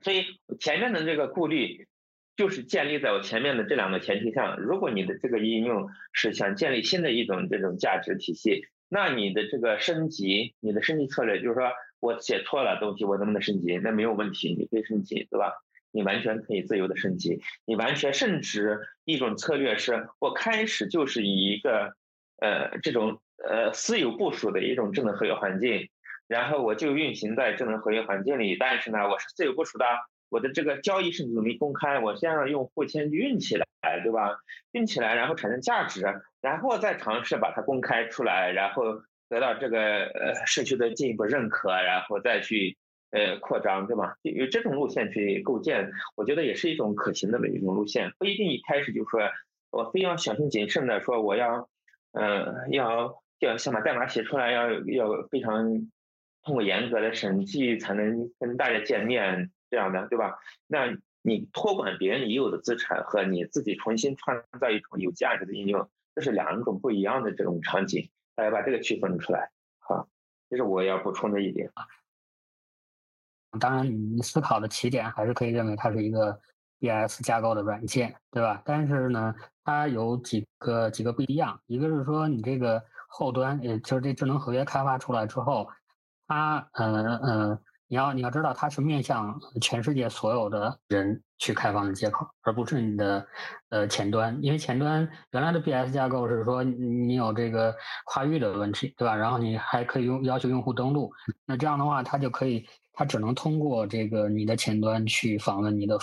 [0.00, 0.24] 所以
[0.58, 1.86] 前面的这个顾虑
[2.34, 4.58] 就是建立在我前面的这两个前提上。
[4.58, 13.76] 如果你的这个应用是想建立新的一种这种价值体系，那你的这个升级，你的升级策略就是说我写错了东西，我能不能升级？
[13.76, 15.52] 那没有问题，你可以升级，对吧？
[15.92, 21.94] 你完全可以自由的升级，你完全甚至一种策略是我开始就是以一个
[22.38, 25.88] 呃这种呃私有部署的一种智能合约环境。
[26.28, 29.84] 然后我就运行在智能合约环境里，但是呢，我是自由部署的，
[30.28, 33.64] 我的这个交易是努力公开，我先让用户先运起来，
[34.02, 34.36] 对吧？
[34.72, 36.04] 运起来，然后产生价值，
[36.40, 42.76] 然后再尝试把它公开出来，然后得到这个呃社区的进一步认可，然后再去
[43.12, 44.16] 呃扩张，对吧？
[44.22, 49.20] 有这种路线去构建，我觉得也是一种可行的一种路线，不一定一开始就说
[49.70, 51.68] 我非要小心谨慎的说我要，
[52.10, 55.88] 呃，要要先把代码写出来，要要非常。
[56.46, 60.38] 通过严格的审计才能跟大家见面，这样的对吧？
[60.68, 68.08] 那你托管别人已有的资产和你自己重新创造一种有价值的应用，这是两种不一样的这种场景。
[68.36, 69.50] 大家把这个区分出来。
[69.88, 70.06] 啊，
[70.48, 71.68] 这是我要补充的一点。
[73.58, 76.40] 当然，你思考的起点还是可以认为它是一个
[76.78, 78.62] B/S 架构的软件，对吧？
[78.64, 79.34] 但是呢，
[79.64, 85.68] 它有几个几个不一样，一个是说你这个后端，也就是这智能合约开发出来之后，
[86.26, 87.58] 它，呃呃。
[87.88, 93.24] 你要你要知道，它是面向全世界所有的人去开放的接口，而不是你的
[93.68, 94.36] 呃前端。
[94.42, 97.72] 因为前端原来的 BS 架构是说你有这个
[98.06, 99.14] 跨域的问题，对吧？
[99.14, 101.12] 然后你还可以用要求用户登录，
[101.44, 105.96] 那这样的话，它就可以，它只能通过这个你的前端去访问你的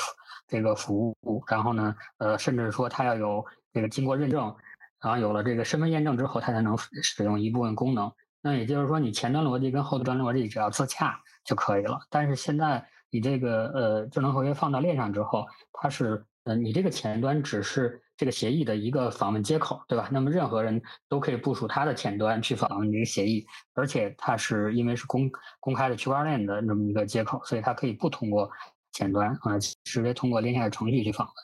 [0.47, 4.55] 这个服务，然后呢，呃，甚至说它要有这个经过认证，
[5.01, 8.09] 然后有了这个身份验证之后，它才能使用一部分功能。
[8.43, 11.19] 那也就是说，你前端逻辑跟后端逻辑只要自洽。
[11.45, 11.99] 就可以了。
[12.09, 20.07] 但是现在你这个呃智能合约放到链上之后，它是呃你这个前端只是这个协议的一个访问接口，对吧？
[20.09, 25.29] 那么任何人都可以部署他的前端去访问这个协议，而且它是因为是公
[25.59, 28.49] 公开的区块链的那么一个接口，所以它可以不通过
[28.93, 31.35] 前端啊，直接通过链下的程序去访问。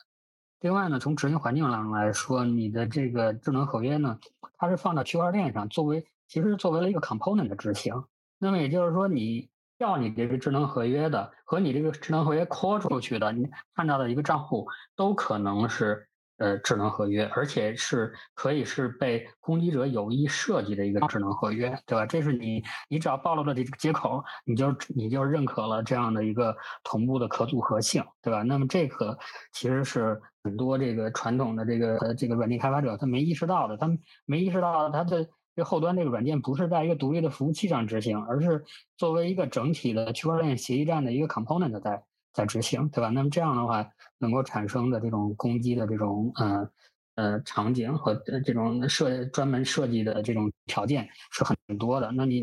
[0.60, 4.18] 另外呢，从执行环境上来说，你的这个智能合约呢，
[4.56, 7.92] 它是放到区块链上，作为其实作为了一个 component 的执行。
[8.38, 9.50] 那么也就是说你。
[9.80, 16.06] 要你这个智能合约的和你这个智能合约 call 出去的，你看到的一个账户都可能是
[16.36, 22.04] 呃智能合约，而且是可以是被攻击者有意设计的一个智能合约，对吧？
[22.04, 26.54] 这是你你只要暴露了这个接口，你就你就认可了这样的一个
[26.84, 28.42] 同步的可组合性，对吧？
[28.42, 29.18] 那么这个
[29.54, 33.90] 其实是很多这个传统的这个这个软件开发者他没意识到的，他
[34.26, 35.26] 没意识到他的。
[35.62, 38.64] 后端这个软件不是在一个独立的服务器上执行，而是
[38.96, 42.02] 作为一个整体的区块链协议站的一个 component 在
[42.32, 43.08] 在执行，对吧？
[43.10, 43.88] 那么这样的话，
[44.18, 46.70] 能够产生的这种攻击的这种呃
[47.16, 52.10] 呃场景和这种设专门设计的这种条件是很多的。
[52.12, 52.42] 那你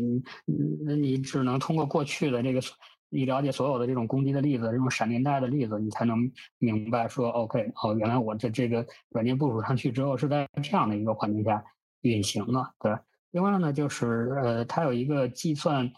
[0.84, 2.60] 那你只能通过过去的这个
[3.08, 11.64] 你了解所有的这种攻击的例子，这种闪电带的例子，你才能明白说 OK 哦，原来我这这个软件部署上去之后是在这样的一个环境下。
[12.02, 12.96] 运行的，对。
[13.30, 15.90] 另外呢，就是呃，它有一个计算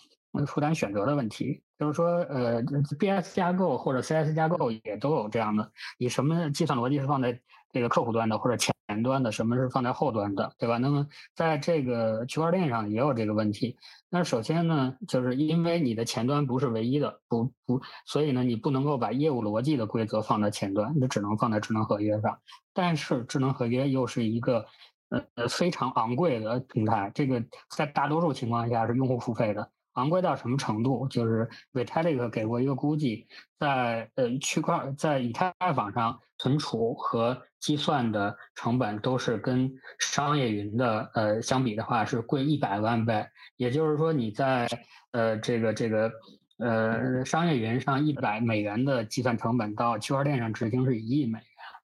[0.47, 2.63] 负担选择的问题，就是说，呃
[2.99, 7.41] ，BS 架构或者 CS 架构也都有这样的，你什么计算逻辑是放在
[7.73, 10.79] 这个客户端的或者前端的，什么是放在后端的，对吧？
[10.79, 13.77] 那么在这个区块链上也有这个问题。
[14.09, 22.39] 那首先呢，就是因为你的前端不是唯一的，不不，所以呢，你不能够把业务逻辑的规则放在前端，你只能放在智能合约上。
[22.73, 24.67] 但是智能合约又是一个。
[25.11, 27.43] 呃非常昂贵的平台，这个
[27.77, 29.71] 在大多数情况下是用户付费的。
[29.95, 31.09] 昂贵到什么程度？
[31.09, 33.27] 就是 Vitalik 给过一个估计，
[33.59, 43.27] 在呃区块在以太坊上存储和计算的成本都是跟商业云的呃相比的话是贵一百万倍。
[43.57, 44.69] 也就是说，你在
[45.11, 46.11] 呃这个这个
[46.59, 51.41] 呃商业云上一百美元的计算成本，到区块链上执行是一亿美。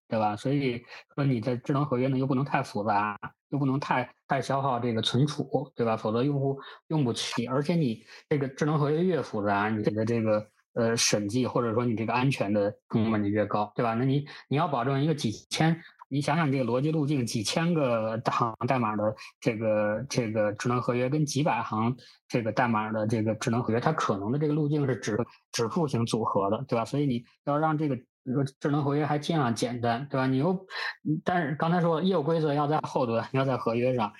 [0.08, 0.36] 对吧？
[0.36, 0.80] 所以
[1.14, 5.44] 说你的智能合约呢又不能太复杂，又不能太太消耗这个存储，
[5.74, 5.96] 对吧？
[5.96, 6.56] 否则用户
[6.88, 7.46] 用不起。
[7.46, 13.94] 而且你这个智能合约越复杂，你的这个呃审计或者说你这个安全的成本就越高，对吧？
[13.94, 15.76] 那你你要保证一个几千，
[16.08, 21.96] 你想想这个逻辑路径，几千个行代码的这个这个智能合约跟几百行
[22.28, 25.18] 这个代码的这个智能合约，它可能的这个路径是指
[25.50, 26.84] 指数型组合的，对吧？
[26.84, 27.98] 所以你要让这个。
[28.26, 30.26] 你说智能合约还尽量简单，对吧？
[30.26, 30.66] 你又，
[31.24, 34.12] 但是刚才说业务规则要在后端，要在合约上，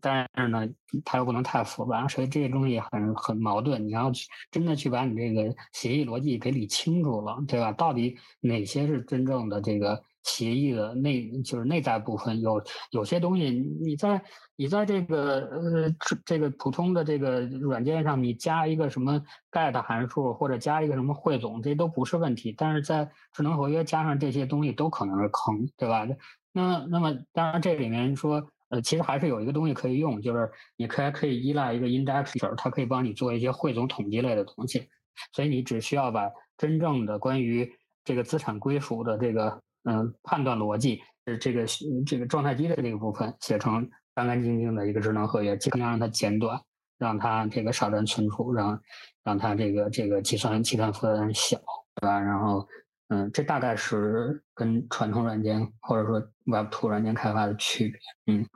[0.00, 0.66] 但是呢，
[1.04, 3.86] 它又不能太复杂，所以这些东西很很矛盾。
[3.86, 7.70] 你要去真的去把你这个协议逻辑给理清楚了，对吧？
[7.72, 10.02] 到底哪些是真正的这个？
[10.22, 13.50] 协议的内就是内在部分有有些东西，
[13.82, 14.22] 你在
[14.54, 15.94] 你在这个呃
[16.26, 22.54] 这个普通的这个软件上，你加一个什么 get 函数或者加一个什么汇总，这都不是问题。
[22.56, 26.06] 但是在智能合约加上这些东西都可能是坑，对吧？
[26.52, 34.86] 那那么当然这里面说呃其实还是有一个东西可以用，就是你可以可以依赖一个 indexer，它可以帮你做一些汇总统计类的东西。
[35.32, 37.72] 所以你只需要把真正的关于
[38.04, 39.62] 这个资产归属的这个。
[39.84, 41.64] 嗯，判断逻辑是这个
[42.06, 46.60] 这个状态机的这个部分写成干干净净的一个智能合约，尽量让它简短，
[46.98, 48.80] 让它这个少占存储，让
[49.24, 51.58] 让它这个这个计算计算负担小，
[51.94, 52.20] 对吧？
[52.20, 52.66] 然后，
[53.08, 57.98] 嗯，这大概是跟传统软件或者说 Web2 软件开发的区别，
[58.34, 58.46] 嗯。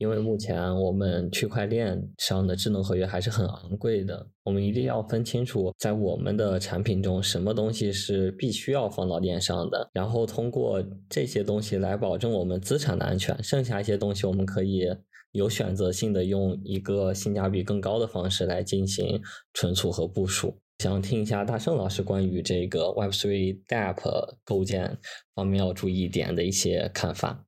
[0.00, 14.88] 因为目前我们区块链上的智能合约还是很昂贵的，我们一定要分清楚，在我们的产品中，什么东西是必须要放到链上的，然后通过这些东西来保证我们资产的安全，剩下一些东西我们可以
[15.32, 19.20] 有选择性的用一个性价比更高的方式来进行
[19.52, 20.56] 存储和部署。
[20.78, 24.96] 想听一下大圣老师关于这个 Web3 App 构建
[25.34, 27.44] 方面要注意点的一些看法。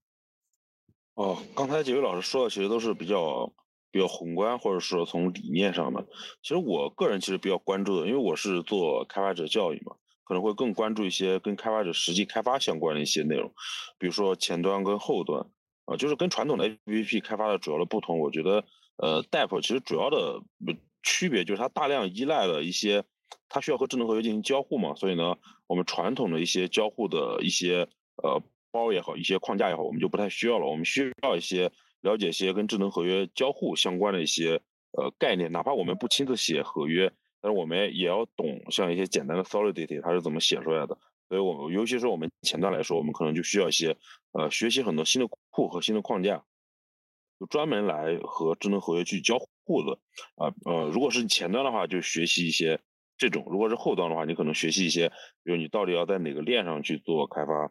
[1.15, 3.53] 哦，刚才几位老师说的其实都是比较
[3.91, 6.07] 比较宏观，或者说从理念上的。
[6.43, 9.95] 其实我个人其实比较关注的，因为我是做开发者教育嘛，
[10.25, 13.53] 可能会更关注一些跟开发者实际开发相关的一些内容，
[13.99, 15.47] 比如说前端跟后端
[15.85, 18.19] 啊，就是跟传统的 APP 开发的主要的不同。
[18.19, 18.65] 我觉得，
[18.97, 20.41] 呃，DApp 其实主要的
[21.03, 23.05] 区别就是它大量依赖了一些，
[23.51, 25.37] 它需要和智能合约进行交互嘛，所以呢，
[25.67, 27.87] 我们传统的一些交互的一些
[28.23, 28.43] 呃。
[28.73, 30.67] 包也好，一些框架也好，我们就不太需要了。
[30.67, 31.71] 我们需要一些
[32.01, 34.61] 了解一些跟智能合约交互相关的一些
[34.93, 40.99] 呃概念，哪怕我们不亲自写合约，但是我们也要懂像一些简单的 Solidity 它是怎么写出来的。
[41.29, 43.97] 所以，我们尤其是我们前端来说，我们可能就需要一些
[44.33, 46.45] 呃学习很多新的库和新的框架，
[47.39, 49.99] 就专门来和智能合约去交互的
[50.37, 52.81] 啊呃，如果是前端的话，就学习一些
[53.17, 55.09] 这种；如果是后端的话，你可能学习一些，
[55.43, 57.71] 比如你到底要在哪个链上去做开发。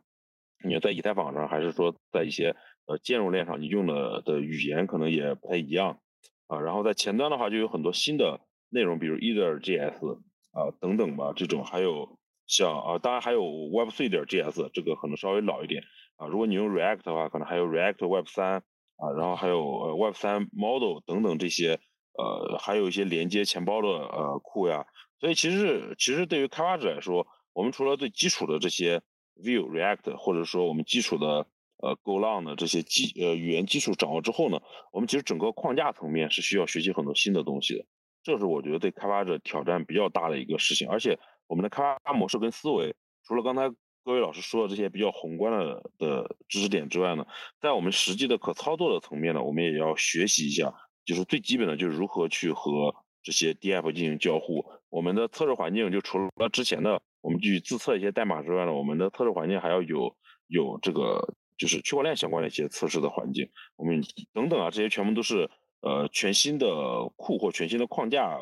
[0.64, 2.56] 你在以太坊上，还是说在一些
[2.86, 6.00] 呃兼容链上，你用的的语言可能也不太一样
[6.48, 6.60] 啊。
[6.60, 10.16] 然后在前端的话，就有很多新的内容，比如 Ether JS
[10.52, 15.84] 啊等等吧，这种还有像啊，当然还有 Web3 点 JS，这个可能稍微老一点
[16.18, 16.28] 啊。
[16.28, 21.80] 如果你用 React 的话，可能还有 React Web3 啊，然后还有 Web3 Model 等等这些
[22.18, 24.86] 呃，还有一些连接钱包的呃库呀。
[25.20, 29.02] 所以其实其实对于开发者来说，我们除了最基础的这些。
[29.42, 31.46] Vue、React，或者说我们基础的
[31.78, 34.62] 呃 GoLang 的这些基呃语言基础掌握之后呢，
[34.92, 37.86] 我们其实整个框架层面是需要学习很多新的东西的。
[38.24, 40.88] 这是我觉得对开发者挑战比较大的一个事情。
[40.88, 41.18] 而且
[41.48, 43.68] 我们的开发模式跟思维，除了刚才
[44.04, 47.26] 各位老师说的这些比较宏观的的知识点之外呢，
[47.60, 50.74] 在我们实际的可操作的层面呢，我们也要学习一下，
[51.04, 54.66] 就是最基本的就是如何去和这些 DApp 进行交互。
[54.90, 57.02] 我们的测试环境就除了之前的。
[57.22, 60.16] 我们去自测一些代码之外呢，我们的测试环境还要有
[60.48, 64.02] 有这个就是区块链相关的一些测试的环境，我们
[64.34, 65.50] 等等啊，这些全部都是
[65.82, 66.68] 呃全新的
[67.16, 68.38] 库或全新的框架，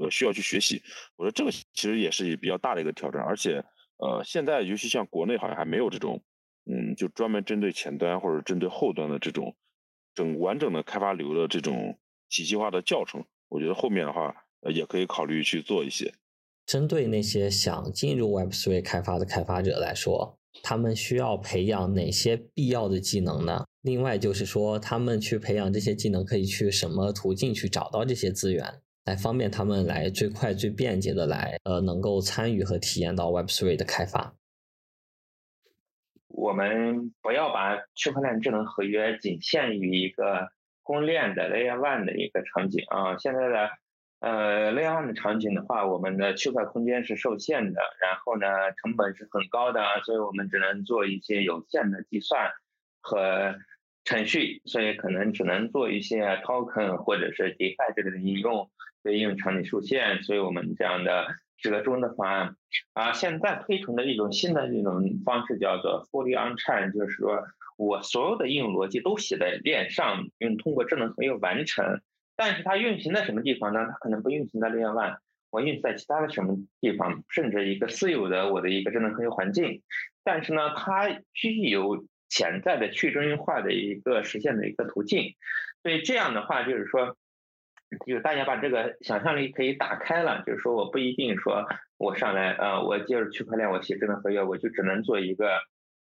[0.00, 0.82] 呃需要去学习。
[1.16, 3.64] 我觉得这个其实也是比较大的一个挑战，而且
[3.98, 6.22] 呃现在尤其像国内好像还没有这种
[6.66, 9.56] 嗯就专门针对前端或者针对后端的这种
[10.14, 11.98] 整完整的开发流的这种
[12.28, 13.24] 体系化的教程。
[13.48, 16.12] 我觉得后面的话呃也可以考虑去做一些。
[16.68, 23.64] 针对那些想进入 Web3 开发的开发者来说，他们需要培养哪些必要的技能呢？
[23.80, 34.34] 另外就是说，他们去培养这些技能可以去什么途径去找到这些资源，来方便他们来最快最便捷的来呃能够参与和体验到 Web3 的开发。
[36.26, 40.50] 我们不要把区块链智能合约仅限于一个
[40.82, 43.70] 公链的 Layer One 的一个场景啊，现在的。
[44.20, 48.46] 呃，Layer One 的场景的话，我们的区块空间是受限的，然后呢，
[48.76, 52.50] 成本是很高的，所以我们只能做一些有限的计算
[53.00, 53.54] 和
[54.04, 58.68] 程序，所以可能只能做一些 Token 或者是 DeFi 这类的应用，
[59.04, 62.56] 对应用场景受限，所以我们这样的折中的方案
[62.94, 67.44] 啊，现在推崇的一种新的这种方式叫做 Fully On-Chain，就是说
[67.76, 72.00] 我所有的应用逻辑都写在链上，用通过智能合约完成。
[72.38, 73.84] 但是它运行在什么地方呢？
[73.90, 75.16] 它可能不运行在 Layer One，
[75.50, 79.82] 我运行在其他的什么地方，甚至一个私有的我的一个智能合约环境。
[80.22, 85.34] 但是呢，它具有潜在的去中心化的一个实现的一个途径。
[85.82, 87.16] 所以这样的话，就是说，
[88.06, 90.44] 就大家把这个想象力可以打开了。
[90.46, 91.66] 就是说，我不一定说
[91.96, 95.58] 我上来，呃，我接着区块链，我写智能合约，我就只能做一个。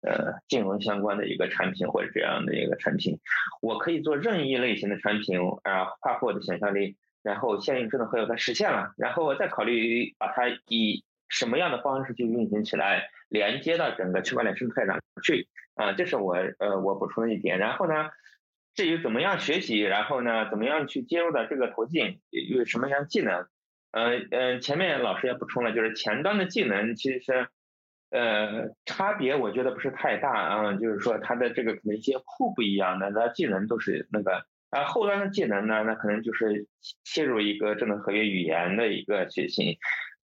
[0.03, 3.21] 呃，金融相关的一个产品或者这样的一个产品，
[3.61, 15.47] 我可以做任意类型的产品啊，跨货的想象力，然后现有智能合约它实现了，然后我再考虑把它以什么样的方式去运行起来，连接到整个区块链生态上去
[15.77, 17.61] 啊，这是我呃我补充的一点。
[17.61, 18.11] 然后呢，
[18.75, 23.47] 至于怎么样学习，然后呢，怎么样去接入到这个途径，有什么样技能？
[23.93, 27.47] 嗯嗯，前面老师也补充了，就是前端的技能其实。
[28.13, 36.67] 呃，差别我觉得不是太大啊，就是说它的这个可能一些库不一样的，那技能都是那个啊，后端的技能呢，那可能就是
[37.05, 39.79] 切入一个智能合约语言的一个学习，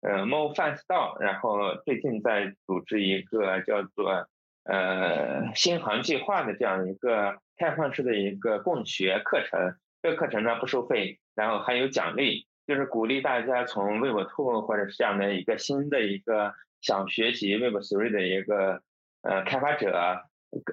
[0.01, 4.27] 呃，Mo Fast 到，然后最近在组织一个叫做
[4.63, 9.75] 呃新航计划的这样一个开放式的一个共学课程。
[10.01, 16.53] 这个课程呢不收费，然后还有奖励，就是鼓励大家从 Web Two 或者是这样的一个新的一个
[16.85, 18.81] 想学习 Web Three 的一个
[19.23, 20.21] 呃开发者，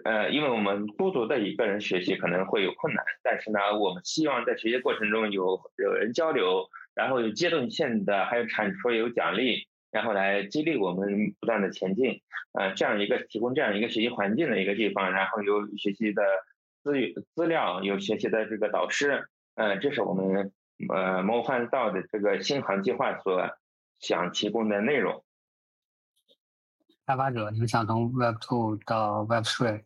[0.04, 12.20] 呃，因为我们孤独的一个人学习可能会有困难，但是呢，我们希望在学习过程中有有人交流，然后有阶段性的，还有产出有奖励，然后来激励我们不断的前进，
[12.52, 16.22] 呃，这样一个提供这样一个学习环境的一个地方，然后有学习的。
[16.84, 16.90] 资
[17.36, 20.50] 资料有学习的这个导师，呃，这是我们
[20.92, 23.50] 呃模范道的这个新航计划所
[24.00, 25.22] 想提供的内容。
[27.06, 29.82] 开发者，你们想从 Web Two 到 Web Three，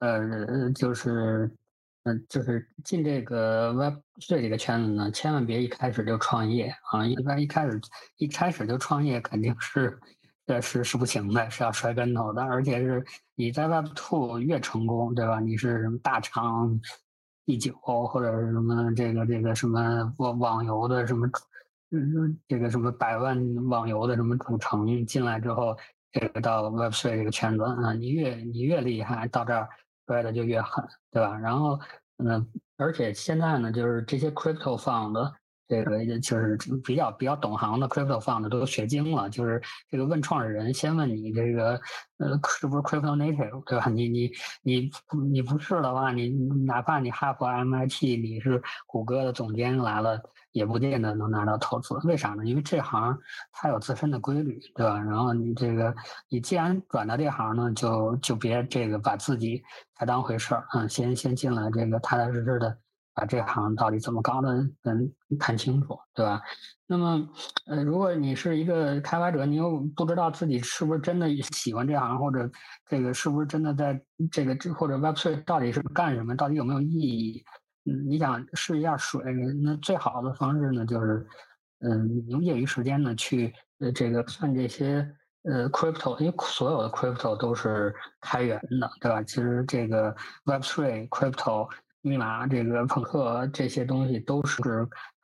[0.00, 1.50] 呃，就是，
[2.04, 7.06] 嗯，就是进这个 Web Three 这个圈子呢，千万别一开始就创业啊！
[7.06, 7.80] 一般一开始
[8.16, 9.98] 一开始就创业，肯定是。
[10.46, 13.02] 呃是是不行的，是要摔跟头的，而且是
[13.36, 15.38] 你在 Web Two 越成功，对吧？
[15.38, 16.80] 你是什么大厂
[17.46, 17.72] 第九，
[18.08, 21.28] 或者是什么这个这个什么网网游的什么，
[21.92, 23.38] 嗯，这个什么百万
[23.68, 25.76] 网游的什么主城进来之后，
[26.12, 29.68] 这个到 Web3 这个圈子啊，你越你越厉害，到这儿
[30.06, 31.36] 摔的就越狠，对吧？
[31.38, 31.80] 然后，
[32.18, 32.46] 嗯，
[32.76, 35.32] 而且现在呢，就是这些 Crypto Fund。
[35.72, 39.58] 这个就是比较比较懂行的 crypto fund 都学精了，就是
[39.88, 41.80] 这个问创始人先问你这个
[42.18, 43.86] 呃是不是 crypto native 对吧？
[43.88, 44.30] 你你
[44.62, 44.90] 你
[45.30, 46.28] 你不是的话，你
[46.66, 50.20] 哪怕你哈佛 MIT 你是谷歌的总监来了，
[50.52, 51.94] 也不见得能拿到投资。
[52.04, 52.44] 为啥呢？
[52.44, 53.18] 因为这行
[53.50, 54.98] 它有自身的规律，对吧？
[54.98, 55.94] 然后你这个
[56.28, 59.62] 你既然转到这行呢，就就别这个把自己
[59.94, 62.76] 太当回事儿，嗯，先先进来这个踏踏实实的。
[63.14, 66.40] 把这行到底怎么搞的，能，看清楚，对吧？
[66.86, 67.28] 那么，
[67.66, 72.50] 呃，如果你是一个开发者，你又不知道自己是不是真的喜欢这行，或者
[72.88, 74.00] 这个是不是真的在
[74.30, 77.44] 这个这或者 Web3 到底是干什么，到底有没有意义？
[77.84, 79.22] 嗯，你想试一下水，
[79.62, 81.26] 那最好的方式呢，就是，
[81.80, 85.06] 嗯，用业余时间呢去呃这个看这些
[85.42, 89.22] 呃 Crypto，因为所有的 Crypto 都是开源的，对吧？
[89.22, 90.14] 其实这个
[90.46, 91.68] Web3 Crypto。
[92.02, 94.60] 密码这个朋克这些东西都是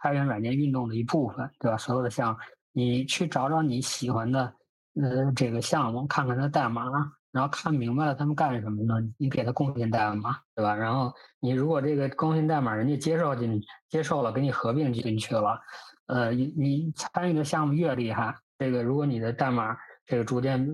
[0.01, 1.77] 开源软件运动的一部分，对吧？
[1.77, 2.37] 所有的项，
[2.73, 4.55] 你去找找你喜欢的，
[5.03, 6.85] 呃，这个项目，看看它代码，
[7.33, 8.95] 然后看明白了他们干什么呢？
[9.19, 10.73] 你给他贡献代码，对吧？
[10.75, 15.61] 然后你如果这个贡献代码人家接受进接受了，给你合并进去了，
[16.07, 19.77] 呃，你你参与的项目越厉害，这个如果你的代码
[20.07, 20.65] 这个逐渐，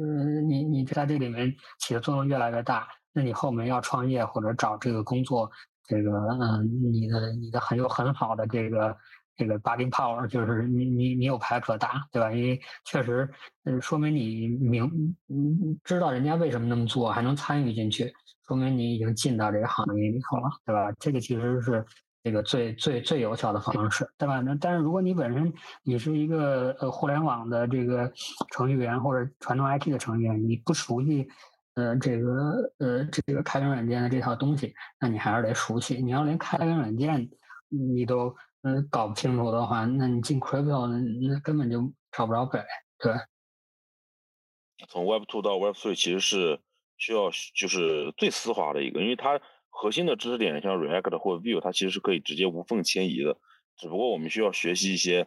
[0.46, 1.50] 你你在这里面
[1.80, 5.50] 起的作用越来越大，那你后面要创业或者找这个工作。
[5.86, 6.10] 这个
[6.40, 8.96] 嗯，你的你的很有很好的这个
[9.36, 12.32] 这个 body power，就是你你你有牌可打，对吧？
[12.32, 13.28] 因为确实，
[13.64, 14.84] 嗯，说明你明
[15.28, 18.12] 嗯知道人家为什么那么做，还能参与进去，
[18.46, 20.92] 说明你已经进到这个行业里头了，对吧？
[20.98, 21.84] 这个其实是
[22.22, 24.40] 这个最最最有效的方式，对吧？
[24.40, 28.10] 那但是如果你本身你是一个呃互联网的这个
[28.52, 31.28] 程序员或者传统 IT 的程序员，你不熟悉。
[31.74, 36.02] 呃，这个呃，这个开源软件的这套东西，那你还是得熟悉。
[36.02, 37.28] 你要连开源软件
[37.68, 42.60] 你都嗯搞不清楚的话，那你进 crypto 那根本就找不着北。
[42.98, 43.12] 对。
[44.88, 46.60] 从 Web Two 到 Web Three 其实是
[46.96, 53.36] 需要就是最丝滑的一个，因为它核心的知识点像 React 或 Vue，它其实是可以直接无缝迁移的。
[53.76, 55.26] 只不过我们需要学习一些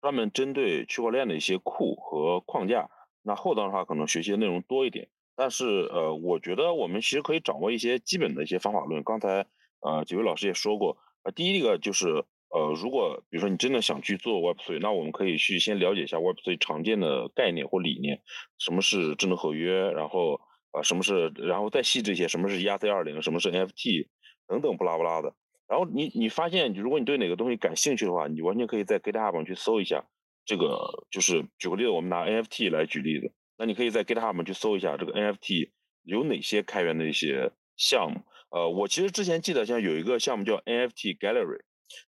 [0.00, 2.88] 专门针对区块链的一些库和框架。
[3.22, 5.08] 那后端的话，可能学习的内容多一点。
[5.40, 9.04] 但是，呃，我觉得我们其实可以掌握一些基本的一些方法论。
[9.04, 9.46] 刚才，
[9.78, 12.08] 呃，几位老师也说过，呃，第一个就是，
[12.50, 18.20] 呃，如果比如说你真的想去做 Web3，那我们可以去先了解一下 Web3 常见的概念或理念，
[18.58, 20.40] 什么是智能合约，然后，
[20.72, 24.08] 呃，什么是，然后再细致一些，什么是 ERC20，什么是 NFT
[24.48, 25.32] 等等不拉不拉的。
[25.68, 30.04] 然后你你发现，如果你对哪个东西感兴趣的话，你完全可以在 GitHub 上去搜一下，
[30.44, 33.32] 这个就是举个例子，我们拿 NFT 来举例子。
[33.58, 35.70] 那你可以在 GitHub 去搜一下这个 NFT
[36.04, 38.22] 有哪些开源的一些项目。
[38.50, 41.60] 呃，我其实之前记得像有一个项目叫 NFT Gallery，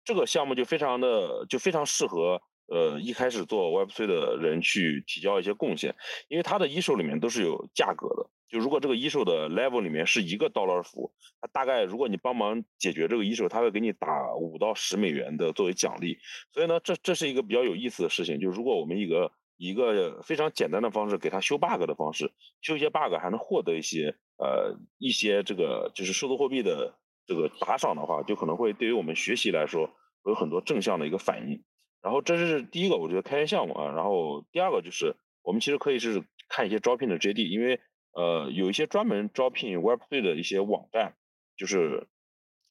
[0.05, 5.95] 这个项目就非常的就非常适合呃一开始做 Web3 的人去提交一些贡献，
[6.29, 8.29] 因为它的 issue 里面都是有价格的。
[8.47, 16.17] 就如果这个 issue 的 level 里面是一个 dollar 符，它大概如果你帮忙解决这个 issue，它会给你打五到十美元的作为奖励。
[16.51, 18.39] 所以呢，这这是一个比较有意思的事情。
[18.39, 22.31] 就如果我们一个一个非常简单的方式，给他修 bug 的方式，
[22.61, 26.97] 修一些 bug 还能获得一些呃一些这个就是数字货币的
[27.27, 29.91] 这个打赏的话，就可能会对于我们学习来说
[30.25, 31.61] 有很多正向的一个反应。
[32.01, 33.91] 然后这是第一个，我觉得开源项目啊。
[33.91, 37.81] 然后第二个就是我们其实可以是看一些招聘的 JD，因为
[38.13, 41.15] 呃，有一些专门招聘 Web3 的一些网站，
[41.57, 42.07] 就是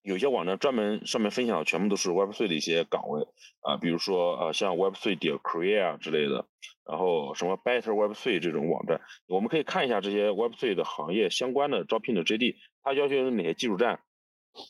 [0.02, 3.26] 有些网站专门上面分享的全部都是 Web3 的一些岗位
[3.60, 6.46] 啊，比如说呃像 Web3 点 Career 啊之类的，
[6.88, 14.00] 然后什么 Better Web3 这种网站，我们可以看一下这些 Web3 的行业相关的招聘的 JD，它要求有哪些技术站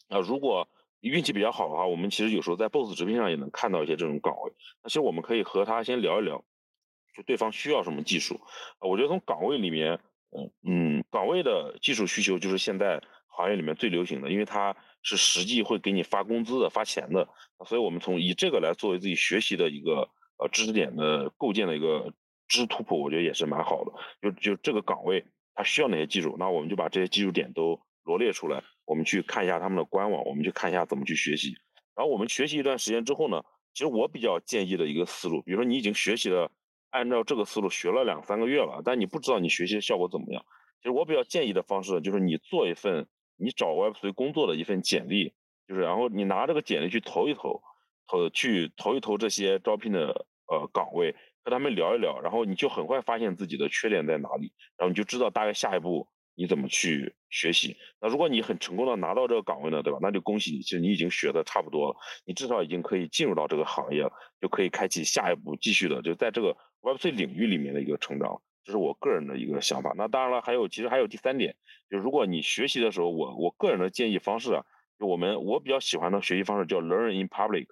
[0.08, 0.18] 啊？
[0.18, 0.68] 如果
[1.00, 4.52] 运气比较好的话，我们其实有时候在 Boss 直聘上也能看到一些这种岗位。
[4.82, 6.44] 那其实我们可以和他先聊一聊，
[7.14, 8.40] 就对方需要什么技术
[8.78, 8.88] 啊？
[8.88, 10.00] 我觉得从岗位里面。
[10.30, 17.28] 嗯嗯，岗位的技术需求就是现在行业里面最流行的，因为它是实际会给你发工资的、发钱的，
[17.66, 20.08] 所以我们从以这个来作为自己学习的一个
[20.38, 22.12] 呃知识点的构建的一个
[22.48, 23.92] 知识图谱，我觉得也是蛮好的。
[24.20, 25.24] 就就这个岗位
[25.54, 31.54] 它需要哪些技术，那我们就把这些技术点都罗列出来，我们去看一下他们的官网，我们去看一下怎么去学习。
[31.94, 36.50] 然后我们学习一段时间之后呢，其实我比较建议的一个思路，比如说你已经学习了。
[36.90, 40.42] 按照这个思路学了两三个月了，但你不知道你学习的效果怎么样。
[40.80, 43.06] 其实我比较建议的方式就是你做一份
[43.38, 45.32] 你找 Web3 工作的一份简历，
[45.66, 47.62] 就是然后你拿这个简历去投一投，
[48.06, 51.14] 投去投一投这些招聘的呃岗位，
[51.44, 57.76] 和他们聊一聊，然后你就很快发现自己的缺点在哪里，然后你就知道大概下一步你怎么去学习。
[58.00, 59.98] 那如果你很成功的拿到这个岗位呢，对吧？
[60.02, 66.56] 那就恭喜你，其实你已经学的差不多了，你至少已经可以进入到这个行业了，就可以开启下一步继续的就在这个。
[66.80, 69.94] Web3 领域里面的一个成长，这是我个人的一个想法。
[69.96, 71.56] 那当然了，还有其实还有第三点，
[71.88, 74.62] 就如果你学习的时候，我我个人的建议方式啊，
[74.98, 77.66] 就我们我比较喜欢的学习方式叫 Learn in Public，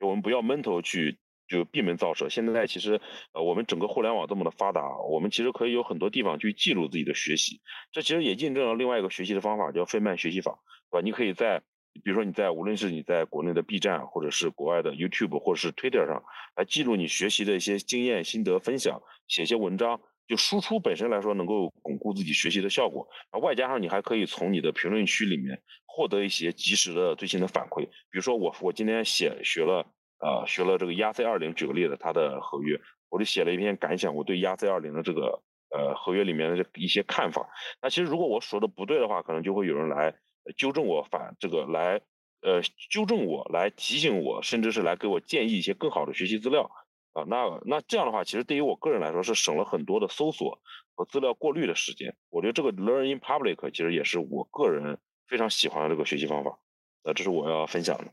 [0.00, 2.28] 就我们不要闷头去就闭门造车。
[2.28, 3.00] 现在其实
[3.32, 7.60] 呃我们整个互联网这么的发达，我们其实可以有很多地方去记录自己的学习。
[7.92, 10.58] 这其实也印证了另外一个学习的方法，叫费曼学习法，
[10.90, 11.04] 对吧？
[11.04, 11.62] 你可以在
[12.02, 16.24] 比如说你在无论是你在国内的 B 站，或者是国外的 YouTube，或者是 Twitter 上
[16.56, 20.00] 来记录你学习的一些经验心得分享，写些文章，
[20.32, 23.06] 就输出本身来说能够巩固自己学习的效果。
[23.28, 27.84] 啊，外加上你还可以从你的评论区里面获得一些及时的最新的反馈。
[27.84, 29.84] 比如说我我今天写学了
[30.20, 32.80] 呃学了这个压 C 二零，举个例子，它的合约，
[33.10, 37.46] 我就写了一篇感想，我对压 C 二零的这个呃合约里面的一些看法。
[37.82, 40.14] 那其实如果我说的不对的话，可能就会有人来。
[40.56, 42.00] 纠正我反这个来，
[42.40, 42.60] 呃，
[42.90, 46.68] 纠正我来提醒我，甚至是来给我建议一些更好的学习资料
[47.12, 47.24] 啊。
[47.26, 50.60] 那那这样的话，其实对于我个人来说是省了很多的搜索
[50.94, 52.14] 和资料过滤的时间。
[52.30, 56.58] 我觉得这个 Learn in Public 其实也是我个人非常喜欢的这个学习方法。
[57.04, 58.12] 呃，这是我要分享的。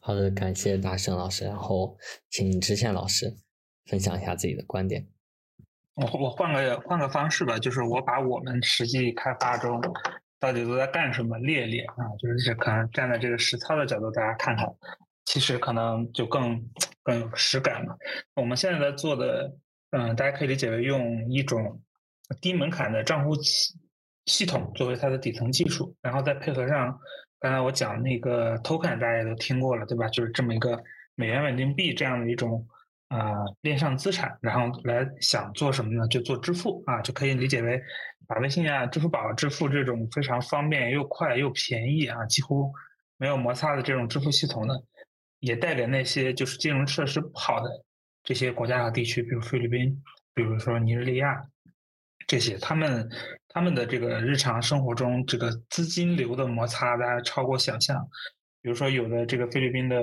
[0.00, 1.44] 好的，感谢大圣老师。
[1.44, 1.96] 然后
[2.28, 3.34] 请知县老师
[3.86, 5.06] 分享一下自己的观点。
[5.94, 9.80] 我我换个换个方式吧，就是我把我们实际开发中。
[10.38, 11.36] 到底都在干什么？
[11.40, 14.66] 列列啊，就是可能站在这个实操的角度，大家看看，
[15.26, 16.58] 其实可能就更
[17.02, 17.94] 更有实感嘛。
[18.34, 19.52] 我们现在在做的，
[19.90, 21.80] 嗯，大家可以理解为用一种
[22.40, 23.74] 低门槛的账户系
[24.26, 26.98] 系统作为它的底层技术，然后再配合上
[27.38, 30.08] 刚才我讲那个 token，大家也都听过了，对吧？
[30.08, 30.82] 就是这么一个
[31.14, 32.66] 美元稳定币这样的一种
[33.08, 36.06] 啊链上资产，然后来想做什么呢？
[36.08, 37.80] 就做支付啊，就可以理解为。
[38.28, 42.72] 把微信啊、支付宝支付这种非常方便又快又便宜啊，几乎
[43.16, 44.74] 没有摩擦的这种支付系统呢，
[45.40, 47.68] 也带给那些就是金融设施不好的
[48.22, 50.02] 这些国家和地区，比如菲律宾，
[50.34, 51.42] 比如说尼日利亚
[52.26, 53.10] 这些，他们
[53.48, 58.08] 他们的这个日常生活中这个资金流的摩擦，大家超过想象。
[58.62, 59.96] 比如说有的这个菲律宾的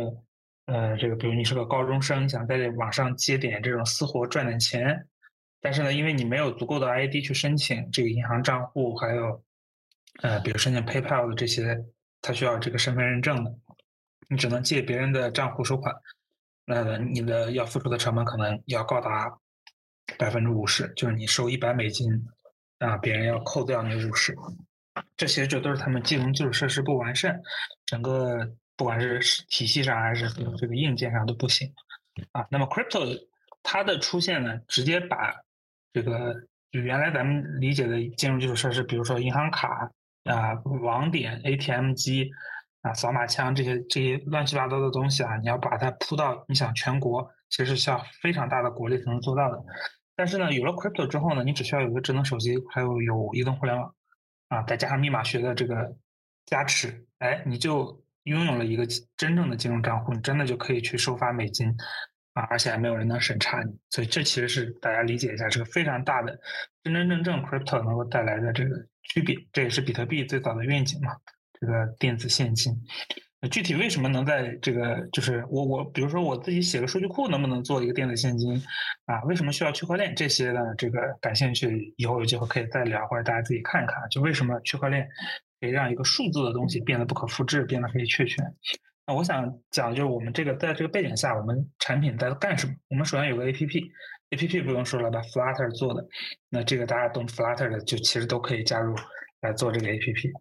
[0.66, 5.08] 呃，这个比如你是个高中生，想在网上接点这种私活赚点钱。
[5.62, 9.44] 但是呢，因为你没有足够的 ID 去申请这个银行账户，还有，
[10.22, 11.78] 呃，比如申请 PayPal 的这些，
[12.22, 13.52] 它需要这个身份认证的，
[14.28, 15.96] 你只能借别人的账户收款，
[16.66, 19.38] 那你的要付出的成本可能要高达
[20.18, 22.08] 百分之五十，就是你收一百美金，
[22.80, 24.36] 啊，别人要扣掉那五十，
[25.16, 27.42] 这些就都是他们金融基础设施不完善，
[27.86, 31.74] 整个不管是体系上还是这个硬件上都不行，
[32.32, 33.18] 啊，那么 Crypto
[33.64, 35.34] 它的出现呢，直接把
[35.94, 36.34] 这个
[36.72, 39.92] 就原来咱们理解的金融基础设施，比如说银行卡
[40.26, 42.30] 啊、网点、ATM 机
[42.88, 49.62] 啊、扫码枪这些这些乱七八糟的东西啊，你要把它铺到你想全国，其实是需要非常大的国力才能做到的。
[50.16, 53.94] 但是呢，有了 Crypto 之后呢，你只需要有个智能手机，还有有移动互联网
[54.48, 55.96] 啊，再加上密码学的这个
[56.46, 61.76] 加持，哎，你就拥有了一个真正的金融账户，你真的就可以去收发美金。
[62.34, 66.40] 啊，而且还没有人能审查你，所以这其实是大家理解一下，这个非常大的
[66.84, 71.16] 真真正正 crypto 能够带来的这个区别，这也是比特币最早的愿景嘛，
[71.60, 72.74] 这个电子现金。
[73.52, 78.60] 具体为什么能在这个就是我我比如说我自己写个数据库能不能做一个电子现金
[79.06, 79.22] 啊？
[79.26, 80.60] 为什么需要区块链这些呢？
[80.76, 85.08] 这个感兴趣以后有机会可以再聊，或者大家自己看一看，就为什么区块链
[85.62, 88.44] 可以让一个数字的东西变得不可复制，变得可以确权？
[89.06, 92.74] 那我想讲就是我们这个在这个背景下，我们产品在干什么？
[92.90, 96.04] 我们首先有个 A P P，A P P 不用说了吧，Flutter 做的，
[96.50, 98.96] 那这个大家懂 Flutter 的就其实都可以加入
[99.42, 100.32] 来做这个 A P P。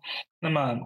[0.40, 0.80] 那么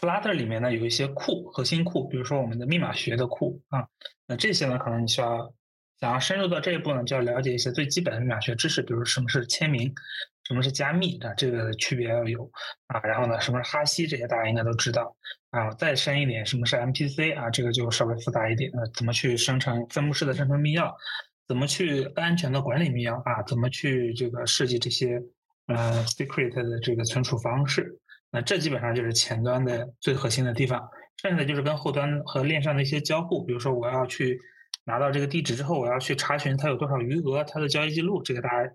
[0.00, 3.86] Flutter 里面呢有一些库，核心库，比如说我们的密码学的库啊，
[4.26, 5.52] 那这些呢可能你需要
[6.00, 9.92] 想要深入到这一步呢，就要了解一些最基本的密码学知识，比如什么是签名，
[10.44, 12.50] 什么是加密啊，这个区别要有
[12.86, 15.14] 啊，然后呢什么是哈希，这些大家应该都知道
[15.50, 20.90] 啊，再深一点什么是 MPC 啊，这个就稍微复杂一点啊，怎么去生成分布式的生成密钥，
[21.46, 25.20] 怎么去安全的管理密钥啊，怎么去这个设计这些
[25.66, 27.98] 呃 secret 的这个存储方式。
[28.32, 34.38] 那这基本上就是前端的最核心的地方，剩下的就是跟后端和链上的一些交互，比如说我要去
[34.84, 38.72] 拿到这个地址之后，我要去查询它有多少余额，它的交易记录，这个大家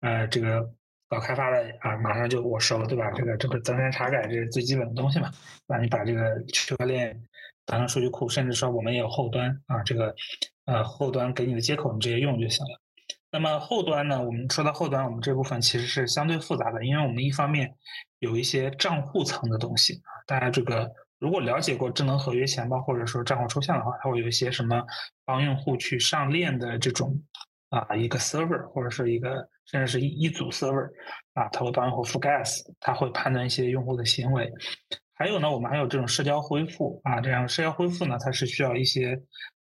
[0.00, 0.68] 呃这个
[1.08, 3.10] 搞开发的啊，马上就我熟，对吧？
[3.12, 5.30] 这个这个增删查改这是最基本的东西嘛，
[5.68, 7.22] 那你把这个区块链
[7.64, 10.14] 当成数据库，甚至说我们也有后端啊，这个
[10.64, 12.80] 呃后端给你的接口你直接用就行了。
[13.36, 14.18] 那么后端呢？
[14.18, 17.70] 我们说到后端，我们这部分其实是相对复杂的，因为我们一方面
[18.18, 20.08] 有一些账户层的东西啊。
[20.26, 24.82] 大家这个如果了解过智能合约钱包或者说账户抽象的话，它会有一些什么
[25.26, 27.14] 帮用户去上链的这种
[27.68, 30.88] 啊一个 server 或者是一个甚至是一一组 server
[31.34, 34.50] 啊，它会帮用户付 gas，它会判断一些用户的行为。
[35.12, 39.20] 还有呢，我们还有这种社交恢复啊，这样社交恢复呢，它是需要一些。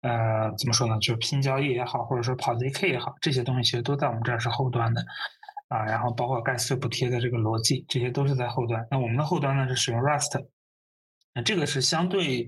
[0.05, 0.95] 呃，怎么说呢？
[0.99, 5.03] 就是拼交易也好，或者说跑 zk 也好，这些东西其实都在我们这儿是后端的
[5.67, 5.83] 啊。
[5.85, 8.85] 然后包括盖茨补贴的这个逻辑，这些都是在后端。
[8.91, 10.45] 那我们的后端呢是使用 Rust，
[11.33, 12.47] 那这个是相对，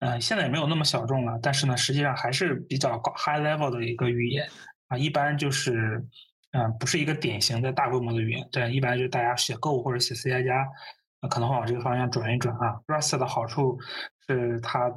[0.00, 4.46] 呃，现在也没有那么小众了，但是呢，实际上还是比较高 high level 的一个语言
[4.88, 4.98] 啊。
[4.98, 6.04] 一般就是，
[6.52, 10.68] 嗯，不是一个典型的大规模的语言，但一般就是大家写 Go 或者写 C 加加，
[11.30, 12.78] 可能会往这个方向转一转啊。
[12.86, 13.78] Rust 的好处
[14.26, 14.92] 是它。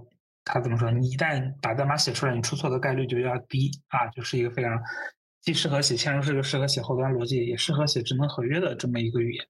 [0.46, 0.92] 它怎么说？
[0.92, 4.80] 你一旦把代码写出来，你出错的概率就要低啊，就是一个非常
[5.42, 9.46] 既适合写嵌入式，又适合写后端逻辑，也适合写智能合约的这么一个语言。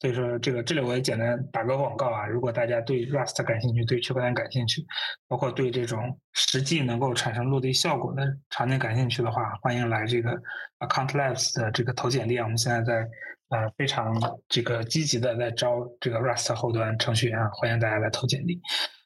[0.00, 4.84] 所以说，这个这里我也简单打个广告啊，如果大家对 Rust 感兴趣，对区块链感兴趣，
[5.28, 10.32] 包括对这种实际能够产生落地效果的场景感兴趣的话，欢迎来这个
[10.80, 12.42] Account Labs 的这个投简历啊。
[12.42, 13.08] 我们现在在
[13.50, 14.12] 呃非常
[14.48, 18.60] 这个积极的在招这个 Rust 后端程序员啊，欢迎大家来投简历。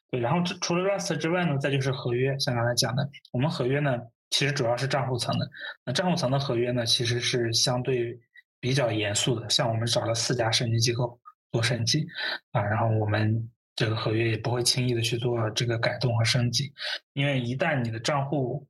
[0.09, 3.97] 对，然后除了 Rust 之外呢，再就是合约，像刚才讲的，我们合约呢，
[4.29, 5.49] 其实主要是账户层的。
[5.83, 8.17] 那账户层的合约呢，其实是相对
[8.59, 9.49] 比较严肃的。
[9.49, 11.19] 像我们找了四家审计机构
[11.51, 12.07] 做审计，
[12.51, 16.71] 啊，然后我们这个合约也不会轻易的去做这个改动和升级，
[17.11, 18.65] 因为一旦你的账户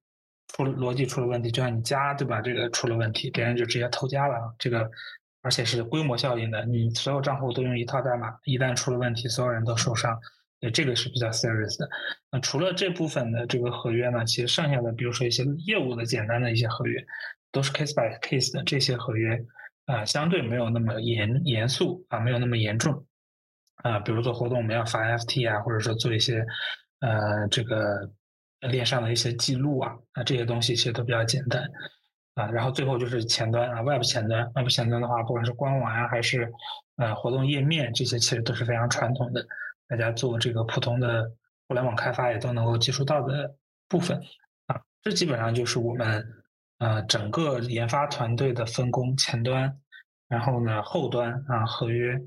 [0.47, 4.89] 出逻辑出了问题，就像你加对吧，这个出了问题，别人就直接偷加了，这个
[5.43, 10.19] 而且是规模效应的，你所有账户都用一套代码，一旦出了问题，所有人都受伤。
[10.59, 11.87] 对，这个是比较 serious 的。
[12.31, 17.05] 那除了这部分的这个合约呢，其实剩下的，比如说一些业务的简单的一些合约，
[17.51, 18.63] 都是 case by case 的。
[18.63, 19.39] 这些合约
[19.85, 23.05] 啊，相对没有那么严严肃啊，没有那么严重
[23.83, 23.99] 啊。
[23.99, 26.43] 比如做活动，我们要发 FT 啊，或者说做一些
[27.01, 28.09] 呃这个
[28.61, 31.63] 链上的一些记录啊，啊这些东西其实都比较简单
[32.33, 32.49] 啊。
[32.49, 36.51] 然后最后就是前端啊，Web 前端，Web 前端的话，不管是官网啊，还是
[36.95, 39.45] 呃活动页面，这些其实都是非常传统的。
[39.87, 41.31] 大家做这个普通的
[41.67, 43.55] 互联网开发也都能够接触到的
[43.87, 44.21] 部分
[44.67, 46.25] 啊，这基本上就是我们
[46.79, 49.77] 呃整个研发团队的分工，前端，
[50.27, 52.19] 然后呢后端啊合约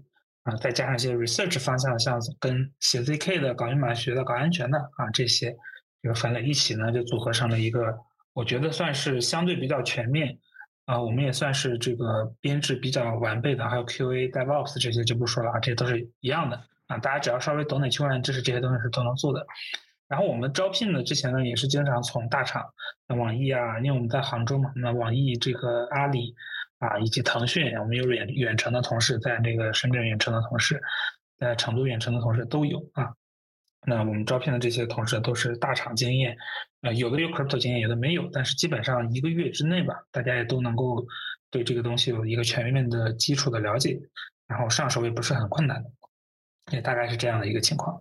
[0.44, 5.54] 啊，再加上一些 research 方向，像跟写 zk 的、搞密码学的、搞安全的啊这些
[6.02, 7.98] 这个分类一起呢，就组合成了一个，
[8.32, 10.38] 我觉得算是相对比较全面
[10.86, 16.58] 啊，我们也算是这个编制比较完备的，还有 QA、DevOps 这些就不说了啊，这些都是一样的。
[16.90, 19.46] 啊，大家只要稍微懂点区块链知识，这些东西是都能做的。
[20.08, 22.64] 然后我们招聘呢，之前呢也是经常从大厂，
[23.16, 26.34] 网易啊，因为我们在杭州嘛，那网易这个阿里
[26.80, 30.82] 啊，以及腾讯，我们有远远程的同事，在那个深圳远程的同事，
[31.38, 33.12] 在成都远程的同事都有啊。
[33.86, 36.36] 那我们招聘的这些同事都是大厂经验，
[36.82, 41.06] 呃，有的有 crypto 经验，有的没有，但是基本上一个月之内吧，大家也都能够
[41.52, 43.96] 对这个东西有一个全面的基础的了解，
[44.48, 45.90] 然后上手也不是很困难的。
[46.70, 48.00] 也大概是这样的一个情况。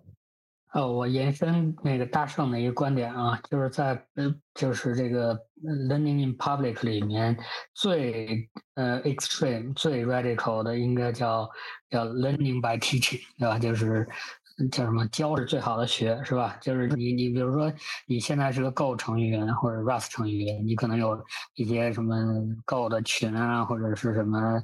[0.72, 7.36] 呃，我延伸那个大圣的一个观点啊，就是在呃，就是这个 learning in public 里面
[7.74, 11.50] 最呃 extreme、最 radical 的应该叫
[11.90, 13.58] 叫 learning by teaching，对吧？
[13.58, 14.08] 就是
[14.72, 16.56] 叫什么教是最好的学，是吧？
[16.62, 17.74] 就是你你比如说
[18.06, 21.20] 你现在是个 Go 程序员或者 Rust 程序员，你可能有
[21.56, 22.16] 一些什么
[22.66, 24.62] Go 的群啊，或者是什么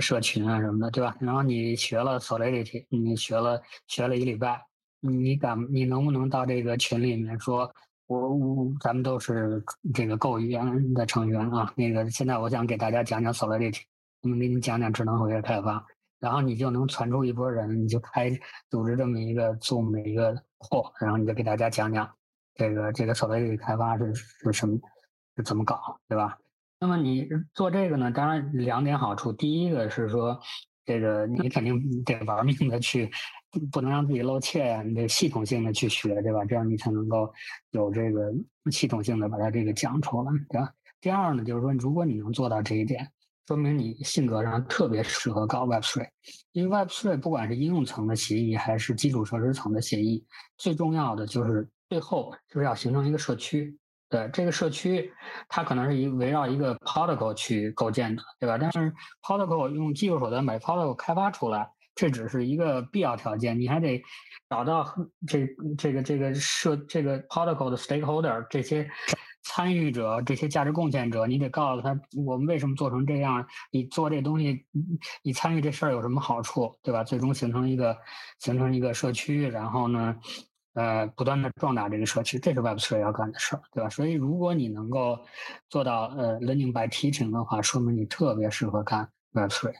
[0.00, 1.16] 社群啊什么的，对吧？
[1.20, 4.60] 然后你学了 Solidity，你学了学了一礼拜，
[5.00, 7.72] 你敢你能不能到这个群里面说，
[8.06, 9.62] 我我咱们都是
[9.94, 11.72] 这个 Go 语言的成员啊？
[11.76, 13.82] 那个现在我想给大家讲讲 Solidity，
[14.22, 15.84] 我们给你讲讲智能合约开发。
[16.18, 18.30] 然后你就能传出一波人，你就开
[18.70, 22.10] 组织这么一个 Zoom 的一个货，然后你就给大家讲讲
[22.54, 24.78] 这个这个 Solidity 开发是是什么，
[25.36, 26.38] 是怎么搞，对吧？
[26.78, 30.38] 那么你做这个呢，当然两点好处，第一个是说，
[30.84, 33.10] 这个你肯定得玩命的去，
[33.72, 36.44] 不能让自己露怯呀，你得系统性的去学，对吧？
[36.44, 37.32] 这样你才能够
[37.70, 38.32] 有这个
[38.70, 40.72] 系统性的把它这个讲出来，对吧？
[41.00, 43.10] 第二呢，就是说，如果你能做到这一点。
[43.46, 46.04] 说明你性格上特别适合搞 Web3，
[46.50, 50.26] 因为 Web3 不管是应用层的协议还是基础设施层的协议，
[50.58, 53.78] 最重要的就是最后就是要形成一个社区。
[54.08, 55.12] 对这个社区，
[55.48, 58.58] 它可能是一围绕一个 protocol 去构建的，对吧？
[58.58, 58.92] 但是
[59.22, 64.02] protocol 用技术手段把 protocol 开发出来，这只是一个必要条件，你还得
[64.48, 64.86] 找到
[65.26, 68.88] 这这个这个社这个 protocol 的 stakeholder 这些。
[69.48, 71.96] 参与者这些价值贡献者，你得告诉他
[72.26, 73.46] 我们为什么做成这样。
[73.70, 74.66] 你做这东西，
[75.22, 77.04] 你参与这事儿有什么好处，对吧？
[77.04, 77.96] 最终形成一个
[78.40, 80.16] 形成一个社区，然后呢，
[80.76, 83.88] 呃，不断的壮大这个社区，这是 Web 3要干的事儿，对吧？
[83.88, 85.18] 所以如果你能够
[85.70, 89.72] 做到呃 learning by teaching 的话，说明你特别适合干 Web 3。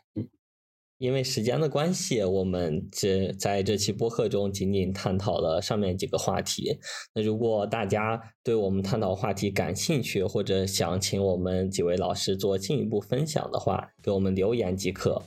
[0.99, 6.79] 因为时间的关系，我们这在这期播客中仅仅探讨了上面几个话题。
[7.15, 15.23] 那如果大家对我们探讨话题感兴趣，或者想请我们几位老师做进一步分享的话，给我们留言即可。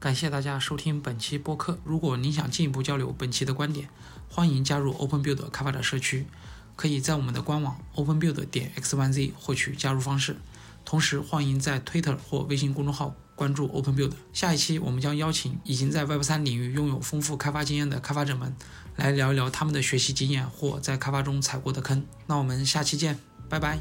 [0.00, 1.78] 感谢大家收听本期播客。
[1.84, 3.90] 如果您想进一步交流本期的观点，
[4.30, 6.24] 欢迎加入 OpenBuild 开发者社区，
[6.74, 10.38] 可以在我们的官网 OpenBuild 点 x1z 获取加入方式。
[10.86, 13.14] 同时，欢迎在 Twitter 或微信公众号。
[13.34, 18.54] 关注 OpenBuild，下一期我们将邀请已经在 Web 3领域拥有丰富开发经验的开发者们，
[18.96, 22.04] 来聊一聊他们的学习经验或在开发中踩过的坑。
[22.26, 23.18] 那我们下期见，
[23.48, 23.78] 拜拜。